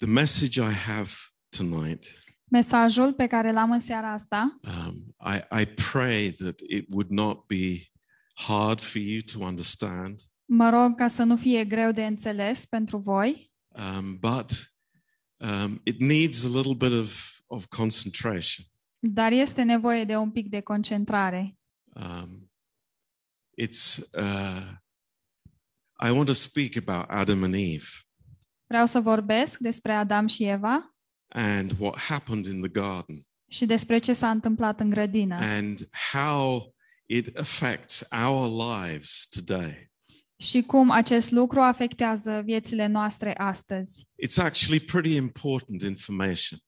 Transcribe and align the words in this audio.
The 0.00 0.08
message 0.08 0.56
I 0.56 0.72
have 0.72 1.10
tonight, 1.56 2.18
Mesajul 2.50 3.12
pe 3.12 3.26
care 3.26 3.52
l-am 3.52 3.70
în 3.70 3.80
seara 3.80 4.12
asta, 4.12 4.58
um, 4.62 5.14
I, 5.34 5.60
I 5.62 5.66
pray 5.66 6.30
that 6.30 6.60
it 6.68 6.86
would 6.88 7.10
not 7.10 7.46
be 7.46 7.82
hard 8.34 8.80
for 8.80 9.00
you 9.00 9.20
to 9.32 9.44
understand, 9.44 10.20
mă 10.44 10.68
rog 10.68 10.96
ca 10.96 11.08
să 11.08 11.22
nu 11.22 11.36
fie 11.36 11.64
greu 11.64 11.92
de 11.92 12.06
înțeles 12.06 12.64
pentru 12.64 12.98
voi, 12.98 13.52
um, 13.68 14.18
but 14.18 14.74
um, 15.36 15.80
it 15.84 16.00
needs 16.00 16.44
a 16.44 16.48
little 16.48 16.74
bit 16.74 16.98
of, 16.98 17.40
of 17.46 17.66
concentration. 17.66 18.66
dar 18.98 19.32
este 19.32 19.62
nevoie 19.62 20.04
de 20.04 20.16
un 20.16 20.30
pic 20.30 20.48
de 20.48 20.60
concentrare. 20.60 21.58
Um, 21.94 22.50
it's 23.62 23.96
uh, 24.12 24.66
I 26.08 26.10
want 26.10 26.26
to 26.26 26.32
speak 26.32 26.88
about 26.88 27.06
Adam 27.08 27.42
and 27.42 27.54
Eve 27.54 27.88
Vreau 28.70 28.86
să 28.86 29.00
vorbesc 29.00 29.58
despre 29.58 29.92
Adam 29.92 30.26
și 30.26 30.44
Eva 30.44 30.94
and 31.28 31.72
what 31.78 31.98
happened 31.98 32.44
in 32.44 32.60
the 32.60 32.68
garden 32.68 33.16
și 33.48 33.66
despre 33.66 33.98
ce 33.98 34.12
s-a 34.12 34.30
întâmplat 34.30 34.80
în 34.80 34.90
grădină 34.90 35.36
and 35.40 35.88
how 36.12 36.74
it 37.06 37.36
affects 37.36 38.08
our 38.28 38.48
lives 38.48 39.26
today. 39.30 39.90
și 40.36 40.62
cum 40.62 40.90
acest 40.90 41.30
lucru 41.30 41.60
afectează 41.60 42.42
viețile 42.44 42.86
noastre 42.86 43.34
astăzi. 43.38 44.08
It's 44.26 44.36
actually 44.36 44.80
pretty 44.80 45.14
important 45.14 45.82
information. 45.82 46.58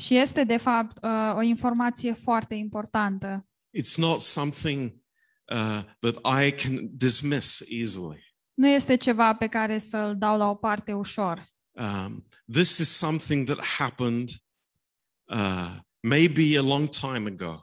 Și 0.00 0.16
este, 0.16 0.44
de 0.44 0.56
fapt, 0.56 0.98
uh, 1.02 1.34
o 1.34 1.42
informație 1.42 2.12
foarte 2.12 2.54
importantă. 2.54 3.48
It's 3.78 3.96
not 3.96 4.20
something 4.20 4.92
uh, 5.52 5.82
that 5.98 6.44
I 6.44 6.50
can 6.50 6.88
dismiss 6.90 7.62
easily. 7.68 8.29
Nu 8.60 8.68
este 8.68 8.96
ceva 8.96 9.34
pe 9.34 9.46
care 9.46 9.78
să-l 9.78 10.16
dau 10.18 10.38
la 10.38 10.48
o 10.48 10.54
parte 10.54 10.92
ușor. 10.92 11.46
Um, 11.70 12.26
this 12.52 12.78
is 12.78 12.88
something 12.88 13.46
that 13.46 13.64
happened 13.64 14.28
uh, 15.32 15.76
maybe 16.00 16.58
a 16.58 16.62
long 16.62 16.88
time 16.88 17.28
ago, 17.28 17.60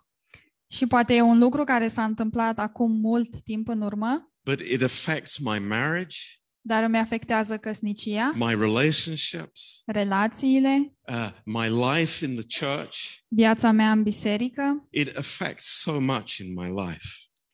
Și 0.67 0.87
poate 0.87 1.13
e 1.13 1.21
un 1.21 1.37
lucru 1.39 1.63
care 1.63 1.87
s-a 1.87 2.03
întâmplat 2.03 2.59
acum 2.59 2.91
mult 2.91 3.43
timp 3.43 3.67
în 3.67 3.81
urmă, 3.81 4.33
but 4.49 4.59
it 4.59 4.81
affects 4.81 5.37
my 5.37 5.59
marriage, 5.59 6.17
dar 6.61 6.83
îmi 6.83 6.97
afectează 6.97 7.57
căsnicia, 7.57 8.31
my 8.35 8.55
relationships, 8.55 9.83
relațiile, 9.85 10.93
uh, 11.07 11.29
my 11.45 11.67
life 11.69 12.25
in 12.25 12.35
the 12.35 12.65
church. 12.65 12.97
viața 13.27 13.71
mea 13.71 13.91
în 13.91 14.03
biserică. 14.03 14.87
It 14.89 15.17
affects 15.17 15.81
so 15.81 15.99
much 15.99 16.35
in 16.37 16.53
my 16.53 16.67
life. 16.67 17.07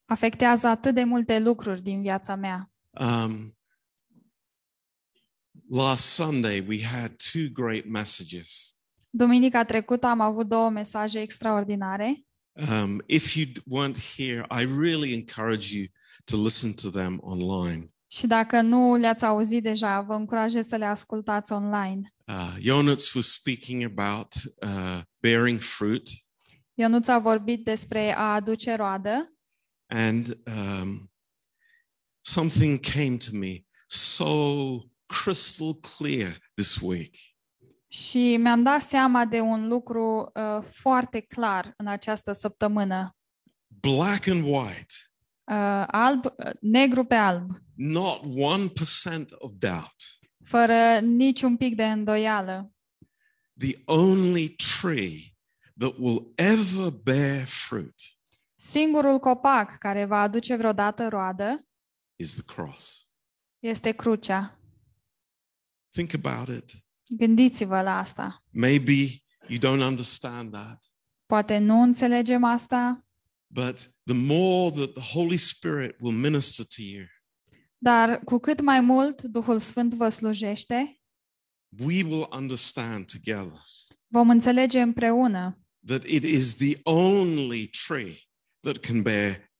Afectează 0.05 0.67
atât 0.67 0.93
de 0.93 1.03
multe 1.03 1.39
lucruri 1.39 1.81
din 1.81 2.01
viața 2.01 2.35
mea. 2.35 2.72
Um, 2.99 3.57
last 5.69 6.03
Sunday, 6.13 6.59
we 6.67 6.81
had 6.83 7.11
two 7.31 7.49
great 7.53 7.85
messages. 7.85 8.77
Duminica 9.09 9.65
trecută 9.65 10.07
am 10.07 10.19
avut 10.21 10.47
două 10.47 10.69
mesaje 10.69 11.19
extraordinare. 11.19 12.25
Um, 12.51 13.01
if 13.05 13.35
you 13.35 13.45
d- 13.45 13.61
weren't 13.71 13.97
here, 14.17 14.45
I 14.49 14.65
really 14.65 15.13
encourage 15.13 15.75
you 15.75 15.85
to 16.25 16.37
listen 16.43 16.73
to 16.73 16.89
them 16.89 17.19
online. 17.21 17.87
Și 18.07 18.27
dacă 18.27 18.61
nu 18.61 18.95
le-ați 18.95 19.25
auzit 19.25 19.63
deja, 19.63 20.01
vă 20.01 20.13
încurajez 20.13 20.67
să 20.67 20.75
le 20.75 20.85
ascultați 20.85 21.51
online. 21.51 22.01
Uh, 22.27 22.55
Jonas 22.59 23.13
was 23.13 23.31
speaking 23.31 23.83
about 23.83 24.33
uh, 24.61 25.01
bearing 25.19 25.59
fruit, 25.59 26.09
Ionuț 26.75 27.07
a 27.07 27.19
vorbit 27.19 27.63
despre 27.63 28.15
a 28.15 28.33
aduce 28.33 28.75
roadă 28.75 29.33
and 29.87 30.37
um, 30.45 31.12
something 32.25 32.79
came 32.79 33.17
to 33.17 33.29
me 33.37 33.65
so 33.87 34.27
crystal 35.05 35.73
clear 35.97 36.37
this 36.55 36.79
week. 36.81 37.15
și 37.87 38.37
mi-am 38.37 38.63
dat 38.63 38.81
seama 38.81 39.25
de 39.25 39.39
un 39.39 39.67
lucru 39.67 40.31
uh, 40.33 40.63
foarte 40.69 41.19
clar 41.19 41.73
în 41.77 41.87
această 41.87 42.31
săptămână. 42.31 43.15
Black 43.67 44.27
and 44.27 44.43
white, 44.43 44.93
Uh, 45.45 45.83
alb, 45.87 46.25
uh, 46.25 46.51
negru 46.61 47.05
pe 47.05 47.15
alb, 47.15 47.49
not 47.75 48.21
1% 48.21 49.25
of 49.37 49.51
doubt. 49.57 49.95
fără 50.45 50.99
niciun 50.99 51.57
pic 51.57 51.75
de 51.75 51.85
îndoială. 51.85 52.71
The 53.59 53.81
only 53.85 54.55
tree 54.81 55.35
that 55.77 55.93
will 55.97 56.31
ever 56.35 56.89
bear 57.03 57.45
fruit 57.45 57.95
Singurul 58.55 59.19
copac 59.19 59.77
care 59.77 60.05
va 60.05 60.21
aduce 60.21 60.55
vreodată 60.55 61.07
roadă 61.07 61.65
is 62.23 62.33
the 62.33 62.43
cross. 62.43 63.07
este 63.59 63.91
crucea. 63.91 64.57
Think 65.89 66.13
about 66.13 66.57
it. 66.57 66.71
Gândiți-vă 67.17 67.81
la 67.81 67.97
asta. 67.97 68.43
Maybe 68.49 68.93
you 69.47 69.59
don't 69.59 69.81
understand 69.87 70.51
that, 70.51 70.85
Poate 71.25 71.57
nu 71.57 71.81
înțelegem 71.81 72.43
asta, 72.43 73.07
but 73.47 73.77
the 74.03 74.15
more 74.15 74.71
that 74.71 74.93
the 74.93 75.17
Holy 75.17 75.37
Spirit 75.37 75.95
will 75.99 76.17
minister 76.17 76.65
to 76.65 76.81
you, 76.81 77.05
dar 77.77 78.19
cu 78.19 78.37
cât 78.37 78.61
mai 78.61 78.81
mult 78.81 79.21
Duhul 79.21 79.59
Sfânt 79.59 79.93
vă 79.93 80.09
slujește, 80.09 81.01
we 81.79 82.03
will 82.03 82.27
understand 82.31 83.05
together 83.05 83.61
vom 84.07 84.29
înțelege 84.29 84.81
împreună 84.81 85.59
that 85.85 86.03
it 86.03 86.23
is 86.23 86.55
the 86.55 86.79
only 86.83 87.69
tree 87.87 88.17
that 88.59 88.77
can 88.77 89.01
bear 89.01 89.52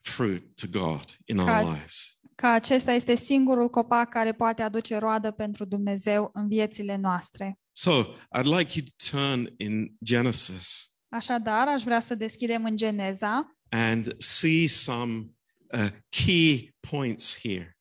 fruit 0.00 0.60
to 0.60 0.78
God 0.78 1.04
in 1.24 1.38
our 1.38 1.62
God. 1.62 1.74
lives. 1.74 2.20
că 2.34 2.46
acesta 2.46 2.92
este 2.92 3.14
singurul 3.14 3.68
copac 3.68 4.08
care 4.08 4.32
poate 4.32 4.62
aduce 4.62 4.96
roadă 4.96 5.30
pentru 5.30 5.64
Dumnezeu 5.64 6.30
în 6.32 6.48
viețile 6.48 6.96
noastre. 6.96 7.58
So 7.72 8.02
I'd 8.38 8.58
like 8.58 8.78
you 8.78 8.86
to 8.86 9.18
turn 9.18 9.54
in 9.56 9.92
Genesis 10.04 10.90
Așadar, 11.08 11.68
aș 11.68 11.82
vrea 11.82 12.00
să 12.00 12.14
deschidem 12.14 12.64
în 12.64 12.76
Geneza 12.76 13.56
and 13.68 14.14
see 14.18 14.66
some 14.68 15.26
uh, 15.74 15.88
key 16.08 16.74
points 16.90 17.38
here. 17.40 17.78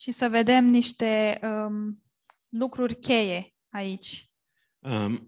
și 0.00 0.10
să 0.10 0.28
vedem 0.28 0.64
niște 0.64 1.40
um, 1.42 2.02
lucruri 2.48 2.98
cheie 2.98 3.54
aici. 3.68 4.30
Um, 4.78 5.12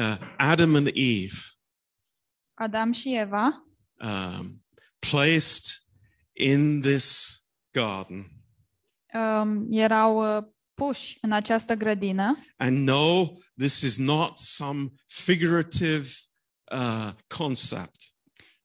uh, 0.00 0.18
Adam 0.36 0.74
and 0.74 0.86
Eve 0.94 1.38
Adam 2.54 2.92
și 2.92 3.16
Eva 3.16 3.64
um, 4.04 4.64
placed 4.98 5.64
in 6.32 6.80
this 6.80 7.38
garden 7.72 8.26
um, 9.14 9.66
erau 9.70 10.36
uh, 10.36 10.44
puși 10.74 11.18
în 11.20 11.32
această 11.32 11.74
grădină 11.74 12.36
and 12.56 12.76
no, 12.88 13.24
this 13.58 13.80
is 13.80 13.98
not 13.98 14.38
some 14.38 14.88
figurative 15.06 16.08
uh, 16.72 17.10
concept. 17.38 17.96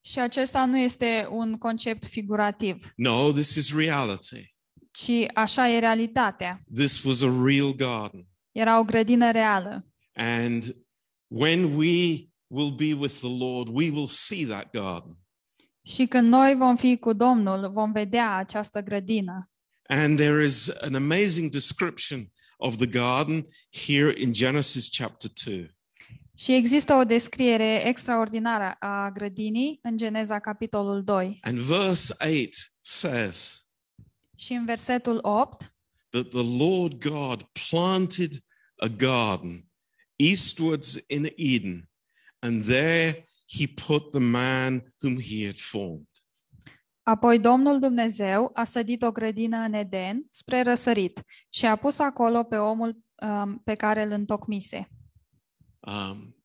și 0.02 0.20
acesta 0.20 0.66
nu 0.66 0.78
este 0.78 1.28
un 1.32 1.58
concept 1.58 2.06
figurativ, 2.06 2.94
No, 2.96 3.32
this 3.32 3.56
is 3.56 3.76
reality. 3.76 4.56
ci 4.92 5.12
așa 5.34 5.70
e 5.70 5.80
realitatea. 5.80 6.60
This 6.76 7.04
was 7.04 7.22
a 7.22 7.42
real 7.46 7.74
garden. 7.74 8.28
Era 8.52 8.80
o 8.80 8.84
grădină 8.84 9.32
reală. 9.32 9.88
And 10.14 10.76
when 11.28 11.64
we 11.76 12.26
will 12.48 12.72
be 12.72 12.94
with 12.94 13.14
the 13.14 13.38
Lord, 13.38 13.68
we 13.72 13.90
will 13.90 14.08
see 14.08 14.46
that 14.46 14.72
garden. 14.74 15.25
Și 15.86 16.06
când 16.06 16.28
noi 16.30 16.56
vom 16.56 16.76
fi 16.76 16.98
cu 16.98 17.14
Domnul, 17.14 17.72
vom 17.72 17.92
vedea 17.92 18.36
această 18.36 18.82
grădină. 18.82 19.50
And 19.88 20.18
there 20.18 20.44
is 20.44 20.70
an 20.82 20.96
amazing 20.96 21.52
description 21.52 22.32
of 22.58 22.76
the 22.76 22.88
garden 22.88 23.48
here 23.86 24.14
in 24.22 24.34
Genesis 24.34 24.88
chapter 24.98 25.32
2. 25.46 25.76
Și 26.38 26.54
există 26.54 26.94
o 26.94 27.04
descriere 27.04 27.88
extraordinară 27.88 28.76
a 28.80 29.12
grădinii 29.14 29.80
în 29.82 29.98
Geneza 29.98 30.40
capitolul 30.40 31.04
2. 31.04 31.40
And 31.42 31.58
verse 31.58 32.16
8 32.20 32.50
says 32.82 33.68
Și 34.36 34.54
în 34.54 34.66
versetul 34.66 35.20
8 35.22 35.76
that 36.10 36.30
the 36.30 36.64
Lord 36.64 37.10
God 37.10 37.50
planted 37.70 38.32
a 38.76 38.88
garden 38.88 39.70
eastwards 40.16 41.04
in 41.08 41.28
Eden, 41.36 41.90
and 42.40 42.66
there 42.66 43.25
he 43.48 43.68
put 43.88 44.12
the 44.12 44.20
man 44.20 44.94
whom 45.04 45.20
he 45.20 45.46
had 45.46 45.58
formed. 45.58 46.08
Apoi 47.04 47.40
Domnul 47.40 47.80
Dumnezeu 47.80 48.52
a 48.54 48.64
sădit 48.64 49.02
o 49.02 49.12
grădină 49.12 49.58
în 49.58 49.74
Eden 49.74 50.28
spre 50.30 50.62
răsărit 50.62 51.24
și 51.50 51.66
a 51.66 51.76
pus 51.76 52.00
acolo 52.00 52.44
pe 52.44 52.58
omul 52.58 53.04
um, 53.22 53.62
pe 53.64 53.76
care 53.76 54.04
îl 54.04 54.12
întocmise. 54.12 54.90
Um, 55.80 56.36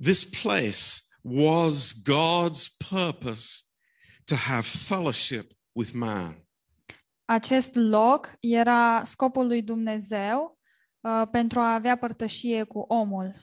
this 0.00 0.24
place 0.24 0.78
was 1.20 2.02
God's 2.10 2.76
purpose 2.88 3.62
to 4.24 4.34
have 4.34 4.62
fellowship 4.62 5.52
with 5.72 5.92
man. 5.94 6.36
Acest 7.24 7.74
loc 7.74 8.36
era 8.40 9.04
scopul 9.04 9.46
lui 9.46 9.62
Dumnezeu 9.62 10.58
uh, 11.00 11.22
pentru 11.30 11.60
a 11.60 11.74
avea 11.74 11.96
părtășie 11.96 12.64
cu 12.64 12.78
omul. 12.78 13.34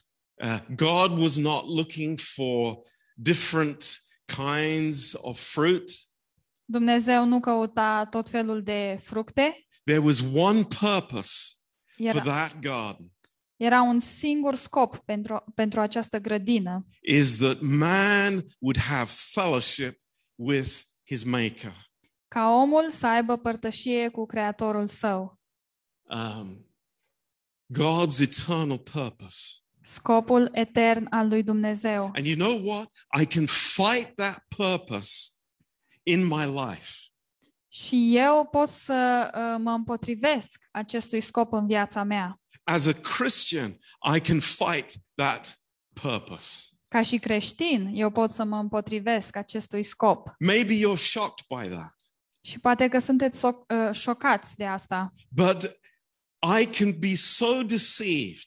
Uh, 0.44 0.60
God 0.76 1.18
was 1.18 1.38
not 1.38 1.66
looking 1.68 2.20
for 2.20 2.78
different 3.16 4.00
kinds 4.26 5.14
of 5.22 5.40
fruit. 5.40 5.92
Dumnezeu 6.66 7.26
nu 7.26 7.40
căuta 7.40 8.08
tot 8.10 8.30
felul 8.30 8.64
de 8.64 9.00
fructe, 9.02 9.68
There 9.84 10.00
was 10.00 10.22
one 10.34 10.64
purpose 10.64 11.56
for 12.12 12.22
that 12.22 12.60
garden 12.60 13.12
era 13.60 13.82
un 13.82 14.00
singur 14.00 14.56
scop 14.56 14.98
pentru, 14.98 15.44
pentru 15.56 15.80
această 15.80 16.20
grădină, 16.20 16.88
is 17.02 17.38
that 17.38 17.62
man 17.62 18.46
would 18.60 18.78
have 18.78 19.10
fellowship 19.10 20.02
with 20.36 20.82
his 21.06 21.24
maker. 21.24 21.88
ca 22.28 22.50
omul 22.50 22.92
să 22.92 23.08
aibă 23.08 23.38
părtășie 23.38 24.10
cu 24.10 24.26
Creatorul 24.26 24.88
său. 24.88 25.40
Um, 26.04 26.74
God's 27.74 28.20
eternal 28.22 28.78
purpose. 28.78 29.64
Scopul 29.94 30.50
etern 30.54 31.08
al 31.10 31.28
lui 31.28 31.44
Dumnezeu. 31.44 32.04
And 32.16 32.26
you 32.26 32.36
know 32.36 32.76
what? 32.76 32.90
I 33.22 33.26
can 33.26 33.46
fight 33.46 34.16
that 34.16 34.46
purpose 34.56 35.30
in 36.04 36.26
my 36.26 36.46
life. 36.46 36.92
Și 37.68 38.12
eu 38.18 38.48
pot 38.52 38.70
să 38.70 39.30
uh, 39.34 39.62
mă 39.64 39.72
împotrivesc 39.72 40.60
acestui 40.72 41.22
scop 41.22 41.54
în 41.54 41.68
viața 41.68 42.04
mea. 42.04 42.42
As 42.64 42.86
a 42.86 42.92
Christian, 42.94 43.78
I 44.16 44.20
can 44.20 44.40
fight 44.40 44.92
that 45.16 45.60
purpose. 46.02 46.64
Ca 46.88 47.02
și 47.02 47.18
creștin, 47.18 47.92
eu 47.94 48.10
pot 48.10 48.30
să 48.30 48.44
mă 48.44 48.58
împotrivesc 48.58 49.36
acestui 49.36 49.84
scop. 49.84 50.30
Maybe 50.40 50.74
you're 50.78 50.98
shocked 51.02 51.46
by 51.60 51.68
that, 51.76 51.96
Și 52.42 52.60
poate 52.60 52.88
că 52.88 53.00
sunteți 53.00 53.38
so- 53.40 53.66
uh, 53.88 53.96
șocați 53.96 54.56
de 54.56 54.66
asta. 54.66 55.14
but 55.30 55.80
I 56.60 56.66
can 56.66 57.00
be 57.00 57.16
so 57.16 57.64
deceived 57.64 58.46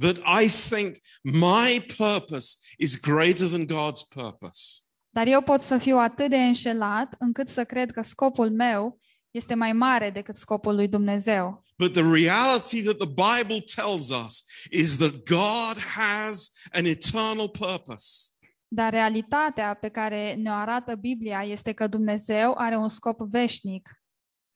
that 0.00 0.42
I 0.42 0.48
think 0.48 0.96
my 1.22 1.86
purpose 1.96 2.56
is 2.78 3.00
greater 3.00 3.46
than 3.48 3.66
God's 3.66 4.02
purpose. 4.14 4.80
Dar 5.08 5.26
eu 5.26 5.40
pot 5.42 5.60
să 5.60 5.78
fiu 5.78 5.96
atât 5.98 6.30
de 6.30 6.36
înșelat 6.36 7.14
încât 7.18 7.48
să 7.48 7.64
cred 7.64 7.90
că 7.90 8.02
scopul 8.02 8.50
meu 8.50 9.00
este 9.30 9.54
mai 9.54 9.72
mare 9.72 10.10
decât 10.10 10.34
scopul 10.34 10.74
lui 10.74 10.88
Dumnezeu. 10.88 11.62
But 11.78 11.92
the 11.92 12.12
reality 12.12 12.82
that 12.82 12.96
the 12.96 13.08
Bible 13.08 13.60
tells 13.74 14.08
us 14.10 14.44
is 14.70 14.96
that 14.96 15.12
God 15.24 15.78
has 15.96 16.52
an 16.72 16.84
eternal 16.84 17.48
purpose. 17.48 18.30
Dar 18.68 18.92
realitatea 18.92 19.74
pe 19.74 19.88
care 19.88 20.34
ne-o 20.34 20.52
arată 20.52 20.94
Biblia 20.94 21.44
este 21.44 21.72
că 21.72 21.86
Dumnezeu 21.86 22.54
are 22.56 22.76
un 22.76 22.88
scop 22.88 23.20
veșnic 23.20 23.90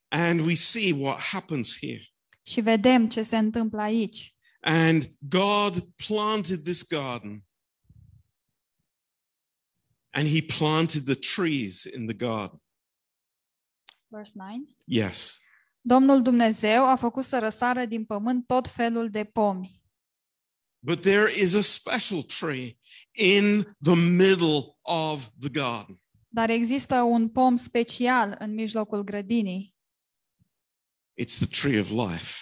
And 0.09 0.41
we 0.41 0.55
see 0.55 0.93
what 0.93 1.23
happens 1.23 1.79
here. 1.81 2.03
și 2.43 2.61
vedem 2.61 3.09
ce 3.09 3.23
se 3.23 3.37
întâmplă 3.37 3.81
aici. 3.81 4.36
And 4.67 5.17
God 5.29 5.95
planted 5.97 6.65
this 6.65 6.83
garden. 6.83 7.45
And 10.11 10.27
he 10.27 10.43
planted 10.43 11.07
the 11.07 11.15
trees 11.15 11.85
in 11.85 12.07
the 12.07 12.15
garden. 12.15 12.59
Verse 14.09 14.33
9. 14.35 14.67
Yes. 14.87 15.41
Domnul 15.81 16.23
Dumnezeu 16.23 16.89
a 16.89 16.97
făcut 16.97 17.25
să 17.25 17.39
răsară 17.39 17.85
din 17.85 18.05
pământ 18.05 18.47
tot 18.47 18.69
felul 18.69 19.11
de 19.11 19.25
pomi. 19.25 19.83
But 20.79 21.01
there 21.01 21.41
is 21.41 21.55
a 21.55 21.61
special 21.61 22.23
tree 22.23 22.79
in 23.12 23.77
the 23.83 23.95
middle 23.95 24.77
of 24.83 25.29
the 25.41 25.49
garden. 25.49 25.97
Dar 26.29 26.51
există 26.51 27.03
un 27.03 27.29
pom 27.29 27.57
special 27.57 28.37
în 28.39 28.55
mijlocul 28.55 29.03
grădinii. 29.03 29.75
It's 31.23 31.39
the 31.39 31.61
tree 31.61 31.81
of 31.81 31.91
life. 31.91 32.33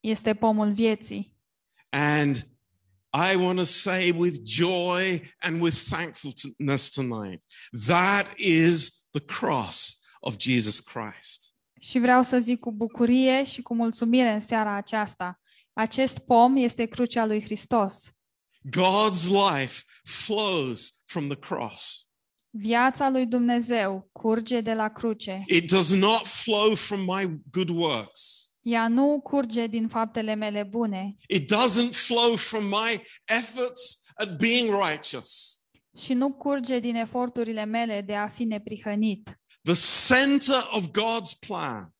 Este 0.00 0.34
pomul 0.34 0.72
vieții. 0.72 1.33
And 1.94 2.44
I 3.12 3.36
want 3.36 3.58
to 3.58 3.64
say 3.64 4.10
with 4.10 4.42
joy 4.42 5.20
and 5.40 5.62
with 5.62 5.76
thankfulness 5.76 6.90
tonight 6.90 7.44
that 7.86 8.32
is 8.36 9.06
the 9.12 9.20
cross 9.20 10.00
of 10.20 10.36
Jesus 10.38 10.80
Christ. 10.80 11.54
Și 11.80 11.98
vreau 11.98 12.22
să 12.22 12.38
zic 12.38 12.60
cu 12.60 12.72
bucurie 12.72 13.44
și 13.44 13.62
cu 13.62 13.74
mulțumire 13.74 14.32
în 14.32 14.40
seara 14.40 14.76
aceasta. 14.76 15.40
Acest 15.72 16.18
pom 16.18 16.56
este 16.56 16.84
crucea 16.84 17.24
lui 17.24 17.42
Hristos. 17.42 18.02
God's 18.70 19.28
life 19.28 19.82
flows 20.04 21.02
from 21.04 21.28
the 21.28 21.38
cross. 21.38 22.08
Viața 22.50 23.10
lui 23.10 23.26
Dumnezeu 23.26 24.08
curge 24.12 24.60
de 24.60 24.74
la 24.74 24.88
cruce. 24.88 25.44
It 25.46 25.70
does 25.70 25.94
not 25.94 26.26
flow 26.26 26.74
from 26.74 27.00
my 27.00 27.40
good 27.50 27.68
works. 27.68 28.52
Ea 28.64 28.88
nu 28.88 29.20
curge 29.20 29.66
din 29.66 29.88
faptele 29.88 30.34
mele 30.34 30.62
bune 30.62 31.14
It 31.28 31.52
doesn't 31.54 31.92
flow 31.92 32.36
from 32.36 32.64
my 32.64 33.02
efforts 33.24 34.02
at 34.14 34.36
being 34.36 34.68
righteous. 34.88 35.58
și 35.96 36.12
nu 36.12 36.32
curge 36.32 36.78
din 36.78 36.94
eforturile 36.94 37.64
mele 37.64 38.00
de 38.00 38.14
a 38.14 38.28
fi 38.28 38.44
neprihănit. 38.44 39.40
The 39.62 39.74
center 40.08 40.68
of 40.72 40.86
God's 40.88 41.38
plan 41.46 41.94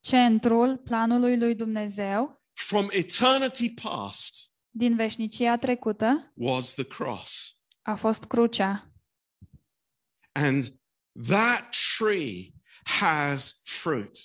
Centrul 0.00 0.76
planului 0.76 1.38
lui 1.38 1.54
Dumnezeu 1.54 2.42
from 2.52 2.86
eternity 2.90 3.74
past 3.74 4.54
din 4.70 4.96
veșnicia 4.96 5.56
trecută 5.58 6.32
was 6.36 6.74
the 6.74 6.84
cross. 6.84 7.60
a 7.82 7.94
fost 7.94 8.24
crucea. 8.24 8.90
And 10.32 10.64
that 11.28 11.74
tree 11.98 12.52
has 12.84 13.60
fruit. 13.64 14.18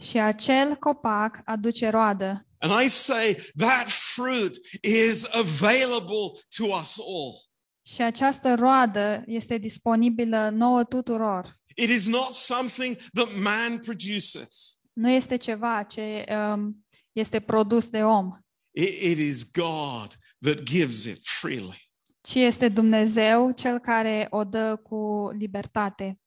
Și 0.00 0.18
acel 0.18 0.76
copac 0.76 1.40
aduce 1.44 1.88
roadă. 1.88 2.44
And 2.58 2.84
I 2.84 2.88
say 2.88 3.52
that 3.56 3.88
fruit 3.88 4.56
is 4.82 5.24
available 5.24 6.40
to 6.56 6.64
us 6.64 6.98
all. 6.98 7.48
Și 7.86 8.02
această 8.02 8.54
roadă 8.54 9.22
este 9.26 9.58
disponibilă 9.58 10.48
nouă 10.48 10.84
tuturor. 10.84 11.58
It 11.76 11.88
is 11.88 12.06
not 12.06 12.32
something 12.32 12.96
that 13.14 13.28
man 13.34 13.78
produces. 13.78 14.80
Nu 14.92 15.10
este 15.10 15.36
ceva 15.36 15.82
ce 15.82 16.24
um, 16.52 16.84
este 17.12 17.40
produs 17.40 17.88
de 17.88 18.02
om, 18.04 18.30
It, 18.70 18.88
it 19.02 19.18
is 19.18 19.50
God 19.50 20.14
that 20.40 20.62
gives 20.62 21.04
it 21.04 21.18
freely. 21.22 21.90
ci 22.20 22.34
este 22.34 22.68
Dumnezeu 22.68 23.50
cel 23.50 23.78
care 23.78 24.26
o 24.30 24.44
dă 24.44 24.76
cu 24.76 25.30
libertate. 25.38 26.20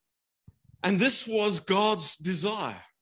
And 0.80 0.98
this 0.98 1.24
was 1.26 1.60
God's 1.64 2.14
desire. 2.18 2.93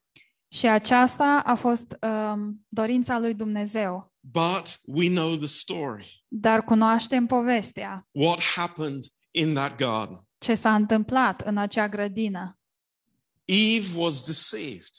Și 0.53 0.67
aceasta 0.67 1.43
a 1.45 1.55
fost 1.55 1.97
um, 2.01 2.65
dorința 2.69 3.19
lui 3.19 3.35
Dumnezeu. 3.35 4.13
But 4.21 4.81
we 4.87 5.09
know 5.09 5.37
the 5.37 5.47
story. 5.47 6.25
Dar 6.29 6.65
cunoaștem 6.65 7.27
povestea, 7.27 8.07
What 8.13 8.41
happened 8.43 9.05
in 9.31 9.55
that 9.55 9.77
garden? 9.77 10.29
ce 10.39 10.55
s-a 10.55 10.75
întâmplat 10.75 11.41
în 11.41 11.57
acea 11.57 11.89
grădină. 11.89 12.59
Eve 13.45 13.99
was 13.99 14.27
deceived. 14.27 14.91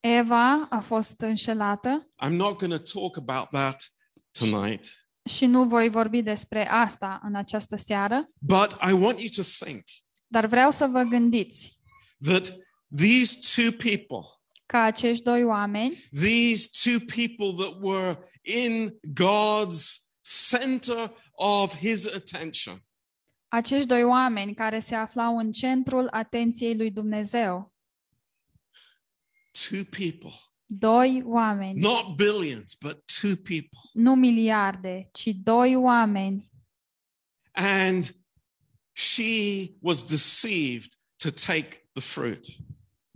Eva 0.00 0.66
a 0.70 0.80
fost 0.80 1.20
înșelată 1.20 2.06
I'm 2.26 2.30
not 2.30 2.58
going 2.58 2.80
to 2.80 3.00
talk 3.00 3.16
about 3.16 3.48
that 3.48 3.92
tonight, 4.38 4.86
și 5.24 5.46
nu 5.46 5.64
voi 5.64 5.88
vorbi 5.88 6.22
despre 6.22 6.68
asta 6.68 7.20
în 7.22 7.34
această 7.34 7.76
seară, 7.76 8.28
but 8.38 8.76
I 8.88 8.92
want 8.92 9.18
you 9.18 9.28
to 9.36 9.42
think 9.64 9.84
dar 10.26 10.46
vreau 10.46 10.70
să 10.70 10.86
vă 10.86 11.02
gândiți 11.02 11.80
that 12.20 12.54
these 12.96 13.38
two 13.54 13.70
people, 13.72 14.28
că 14.72 14.78
acești 14.78 15.24
doi 15.24 15.44
oameni, 15.44 15.94
these 16.12 16.68
two 16.82 16.98
people 16.98 17.64
that 17.64 17.76
were 17.80 18.18
in 18.42 18.98
God's 19.22 20.00
center 20.50 21.12
of 21.32 21.76
his 21.76 22.06
attention, 22.14 22.84
acești 23.48 23.86
doi 23.86 24.04
oameni 24.04 24.54
care 24.54 24.78
se 24.78 24.94
aflau 24.94 25.36
în 25.38 25.52
centrul 25.52 26.08
atenției 26.10 26.76
lui 26.76 26.90
Dumnezeu, 26.90 27.74
two 29.68 29.84
people, 29.84 30.38
doi 30.66 31.22
oameni, 31.24 31.80
not 31.80 32.16
billions, 32.16 32.74
but 32.80 33.02
two 33.20 33.34
people. 33.36 33.78
nu 33.92 34.14
miliarde, 34.14 35.08
ci 35.12 35.26
doi 35.26 35.76
oameni. 35.76 36.50
And 37.52 38.14
she 38.92 39.68
was 39.80 40.04
deceived 40.04 40.92
to 41.16 41.30
take 41.30 41.88
the 41.92 42.02
fruit. 42.02 42.46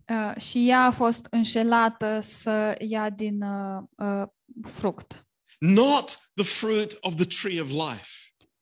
Uh, 0.08 0.40
și 0.40 0.68
ea 0.68 0.84
a 0.84 0.90
fost 0.90 1.26
înșelată 1.30 2.20
să 2.20 2.76
ia 2.88 3.10
din 3.10 3.42
uh, 3.42 3.82
uh, 3.96 4.22
fruct. 4.62 5.26
Not 5.58 6.18
the 6.34 6.44
fruit 6.44 6.96
of 7.00 7.14
the 7.14 7.24
tree 7.24 7.60
of 7.60 7.68
life, 7.70 8.10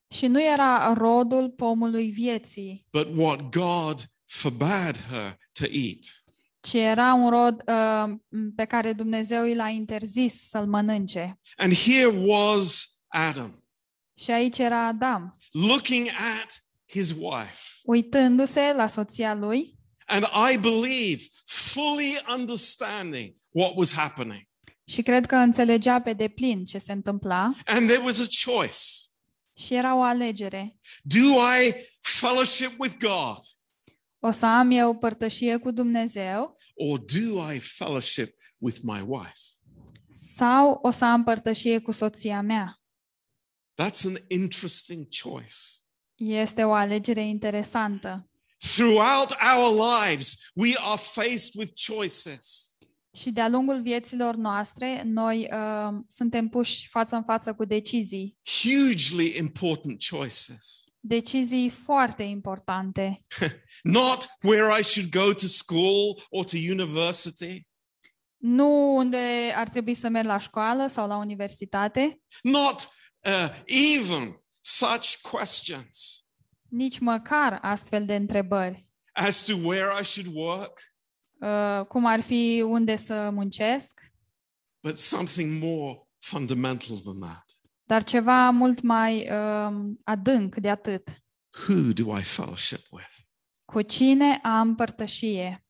Și 0.09 0.27
nu 0.27 0.43
era 0.43 0.93
rodul 0.93 1.51
pomului 1.51 2.11
vieții, 2.11 2.87
but 2.91 3.09
what 3.17 3.41
God 3.51 4.05
forbade 4.25 4.99
her 5.11 5.39
to 5.53 5.65
eat. 5.71 6.23
ci 6.61 6.73
era 6.75 7.15
un 7.15 7.31
rod 7.31 7.63
uh, 7.67 8.15
pe 8.57 8.65
care 8.65 8.93
Dumnezeu 8.93 9.45
i 9.45 9.55
l-a 9.55 9.69
interzis 9.69 10.49
să-l 10.49 10.67
mănânce. 10.67 11.41
And 11.57 11.75
here 11.75 12.07
was 12.27 12.89
Adam 13.07 13.65
Și 14.19 14.31
aici 14.31 14.59
era 14.59 14.87
Adam, 14.87 15.37
looking 15.69 16.09
at 16.09 16.65
his 16.89 17.11
wife. 17.11 17.59
uitându-se 17.85 18.73
la 18.77 18.87
soția 18.87 19.35
lui 19.35 19.74
And 20.07 20.25
I 20.53 20.57
believe 20.57 21.23
fully 21.45 22.17
understanding 22.37 23.35
what 23.51 23.73
was 23.77 23.93
happening. 23.93 24.43
și 24.87 25.03
cred 25.03 25.27
că 25.27 25.37
înțelegea 25.37 26.01
pe 26.01 26.13
deplin 26.13 26.65
ce 26.65 26.79
se 26.79 26.93
întâmpla 26.93 27.53
And 27.65 27.87
there 27.89 28.03
was 28.03 28.21
a 28.21 28.51
choice. 28.53 28.79
și 29.57 29.75
era 29.75 29.95
o 29.97 30.03
alegere. 30.03 30.79
Do 31.03 31.19
I 31.59 31.75
fellowship 32.01 32.75
with 32.79 32.97
God 32.99 33.39
O 34.19 34.31
să 34.31 34.47
am 34.47 34.71
eu 34.71 34.95
părtășie 34.97 35.57
cu 35.57 35.71
Dumnezeu 35.71 36.57
or 36.75 36.99
do 36.99 37.53
I 37.53 37.59
fellowship 37.59 38.35
with 38.59 38.79
my 38.83 39.01
wife? 39.07 39.39
Sau 40.37 40.79
o 40.83 40.91
să 40.91 41.05
am 41.05 41.25
părtășie 41.25 41.79
cu 41.79 41.91
soția 41.91 42.41
mea? 42.41 42.79
That's 43.83 44.05
an 44.07 44.15
interesting 44.29 45.07
choice. 45.23 45.55
Este 46.15 46.65
o 46.65 46.73
alegere 46.73 47.23
interesantă. 47.27 48.29
Throughout 48.57 49.35
our 49.55 49.71
lives, 49.73 50.51
we 50.55 50.75
are 50.79 50.99
faced 50.99 51.55
with 51.55 51.73
choices. 51.75 52.69
Și 53.17 53.31
de-a 53.31 53.49
lungul 53.49 53.83
vieților 53.83 54.35
noastre, 54.35 55.03
noi 55.05 55.49
uh, 55.53 56.01
suntem 56.09 56.49
puși 56.49 56.89
față 56.89 57.17
în 57.17 57.23
față 57.23 57.55
cu 57.55 57.65
decizii. 57.65 58.37
Hugely 58.63 59.37
important 59.39 60.05
choices. 60.11 60.85
Decizii 61.01 61.71
foarte 61.71 62.23
importante. 62.23 63.21
Not 63.83 64.29
where 64.43 64.79
I 64.81 64.83
should 64.83 65.11
go 65.11 65.33
to 65.33 65.47
school 65.47 66.23
or 66.31 66.45
to 66.45 66.57
university, 66.57 67.67
Nu 68.45 68.97
unde 68.97 69.53
ar 69.57 69.69
trebui 69.69 69.95
să 69.95 70.09
merg 70.09 70.27
la 70.27 70.39
școală 70.39 70.87
sau 70.87 71.09
la 71.09 71.17
universitate, 71.17 72.21
not 72.43 72.89
uh, 73.27 73.49
even 73.67 74.45
such 74.61 75.15
questions 75.31 76.24
nici 76.75 76.99
măcar 76.99 77.59
astfel 77.63 78.05
de 78.05 78.15
întrebări. 78.15 78.89
as 79.13 79.45
to 79.45 79.57
where 79.57 80.01
I 80.01 80.05
should 80.05 80.35
work, 80.35 80.81
Uh, 81.41 81.85
cum 81.89 82.07
ar 82.07 82.21
fi 82.21 82.63
unde 82.67 82.97
să 82.97 83.31
muncesc, 83.33 84.01
but 84.83 84.99
something 84.99 85.63
more 85.63 86.01
fundamental 86.19 86.97
than 86.99 87.19
that. 87.21 87.45
dar 87.85 88.05
ceva 88.05 88.51
mult 88.51 88.81
mai 88.81 89.31
um, 89.31 90.01
adânc 90.05 90.55
de 90.57 90.71
atât. 90.71 91.23
Who 91.69 91.93
do 91.93 92.19
I 92.19 92.23
fellowship 92.23 92.81
with? 92.91 93.15
Cu 93.65 93.83
cine 93.83 94.41
am 94.43 94.75
părtășie? 94.75 95.67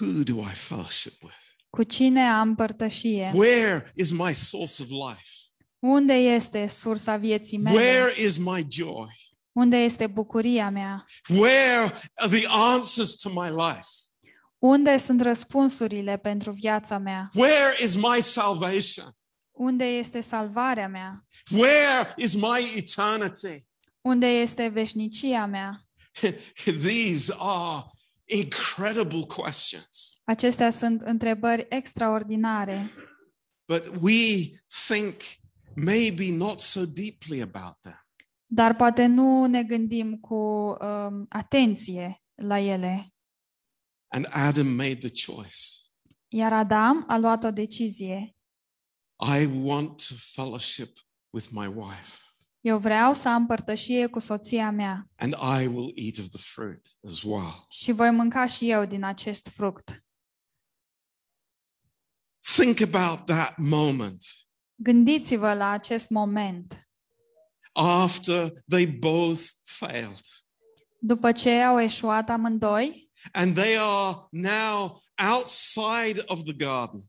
Who 0.00 0.22
do 0.22 0.40
I 0.40 0.54
fellowship 0.54 1.22
with? 1.22 1.44
Cu 1.70 1.82
cine 1.82 2.28
am 2.28 2.54
părtășie? 2.54 3.30
Where 3.34 3.92
is 3.94 4.10
my 4.10 4.34
source 4.34 4.82
of 4.82 4.88
life? 4.88 5.30
Unde 5.78 6.12
este 6.12 6.66
sursa 6.66 7.16
vieții 7.16 7.58
mele? 7.58 7.76
Where 7.76 8.22
is 8.22 8.36
my 8.36 8.66
joy? 8.70 9.14
Unde 9.58 9.76
este 9.76 10.06
bucuria 10.06 10.70
mea? 10.70 11.06
Where 11.28 11.92
are 12.14 12.38
the 12.38 12.46
answers 12.48 13.16
to 13.16 13.28
my 13.28 13.48
life? 13.48 13.88
Unde 14.58 14.96
sunt 14.96 15.20
răspunsurile 15.20 16.16
pentru 16.16 16.50
viața 16.50 16.98
mea? 16.98 17.30
Where 17.34 17.82
is 17.82 17.94
my 17.94 18.20
salvation? 18.20 19.12
Unde 19.50 19.84
este 19.84 20.20
salvarea 20.20 20.88
mea? 20.88 21.24
Where 21.50 22.14
is 22.16 22.34
my 22.34 22.72
eternity? 22.76 23.66
Unde 24.00 24.26
este 24.26 24.68
veșnicia 24.68 25.46
mea? 25.46 25.88
These 26.88 27.34
are 27.38 27.84
incredible 28.24 29.24
questions. 29.26 30.20
Acestea 30.24 30.70
sunt 30.70 31.00
întrebări 31.00 31.66
extraordinare, 31.68 32.90
But 33.72 33.90
we 34.00 34.50
think 34.86 35.14
maybe 35.74 36.30
not 36.30 36.58
so 36.58 36.84
deeply 36.84 37.40
about 37.40 37.80
them. 37.80 38.07
Dar 38.50 38.76
poate 38.76 39.06
nu 39.06 39.46
ne 39.46 39.62
gândim 39.62 40.18
cu 40.18 40.34
um, 40.34 41.26
atenție 41.28 42.22
la 42.34 42.58
ele. 42.58 43.12
And 44.08 44.26
Adam 44.30 44.66
made 44.66 44.94
the 44.96 45.32
choice. 45.32 45.58
Iar 46.28 46.52
Adam 46.52 47.04
a 47.08 47.18
luat 47.18 47.44
o 47.44 47.50
decizie. 47.50 48.36
I 49.38 49.46
want 49.62 50.06
to 50.08 50.14
fellowship 50.16 50.98
with 51.30 51.48
my 51.50 51.66
wife, 51.66 52.18
Eu 52.60 52.78
vreau 52.78 53.14
să 53.14 53.28
am 53.28 53.46
părtășie 53.46 54.06
cu 54.06 54.18
soția 54.18 54.70
mea 54.70 55.10
and 55.16 55.32
I 55.32 55.66
will 55.66 55.92
eat 55.94 56.18
of 56.18 56.28
the 56.28 56.38
fruit 56.38 56.98
as 57.06 57.22
well. 57.22 57.66
și 57.68 57.92
voi 57.92 58.10
mânca 58.10 58.46
și 58.46 58.70
eu 58.70 58.84
din 58.84 59.04
acest 59.04 59.48
fruct. 59.48 60.06
Think 62.56 62.80
about 62.94 63.24
that 63.26 63.56
moment 63.56 64.24
Gândiți-vă 64.74 65.54
la 65.54 65.68
acest 65.68 66.10
moment, 66.10 66.87
after 67.78 68.52
they 68.68 68.86
both 68.86 69.40
failed. 69.64 70.20
după 71.00 71.32
ce 71.32 71.50
au 71.50 71.80
eșuat 71.80 72.28
amândoi 72.30 73.10
And 73.32 73.54
they 73.54 73.76
are 73.78 74.16
now 74.30 75.00
outside 75.32 76.22
of 76.26 76.42
the 76.42 76.52
garden. 76.52 77.00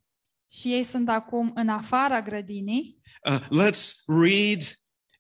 și 0.51 0.73
ei 0.73 0.83
sunt 0.83 1.09
acum 1.09 1.51
în 1.55 1.69
afara 1.69 2.21
grădinii. 2.21 3.01
Uh, 3.29 3.39
let's 3.39 3.89
read 4.07 4.61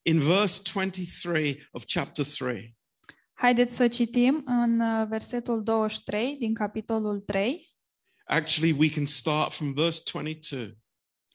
in 0.01 0.19
verse 0.19 0.61
23 0.73 1.67
of 1.71 1.83
chapter 1.93 2.25
3. 2.25 2.77
Haideți 3.33 3.75
să 3.75 3.87
citim 3.87 4.43
în 4.45 4.79
uh, 4.79 5.07
versetul 5.07 5.63
23 5.63 6.35
din 6.39 6.53
capitolul 6.53 7.19
3. 7.19 7.69
Actually, 8.25 8.75
we 8.79 8.89
can 8.89 9.05
start 9.05 9.51
from 9.53 9.73
verse 9.73 10.01
22. 10.11 10.77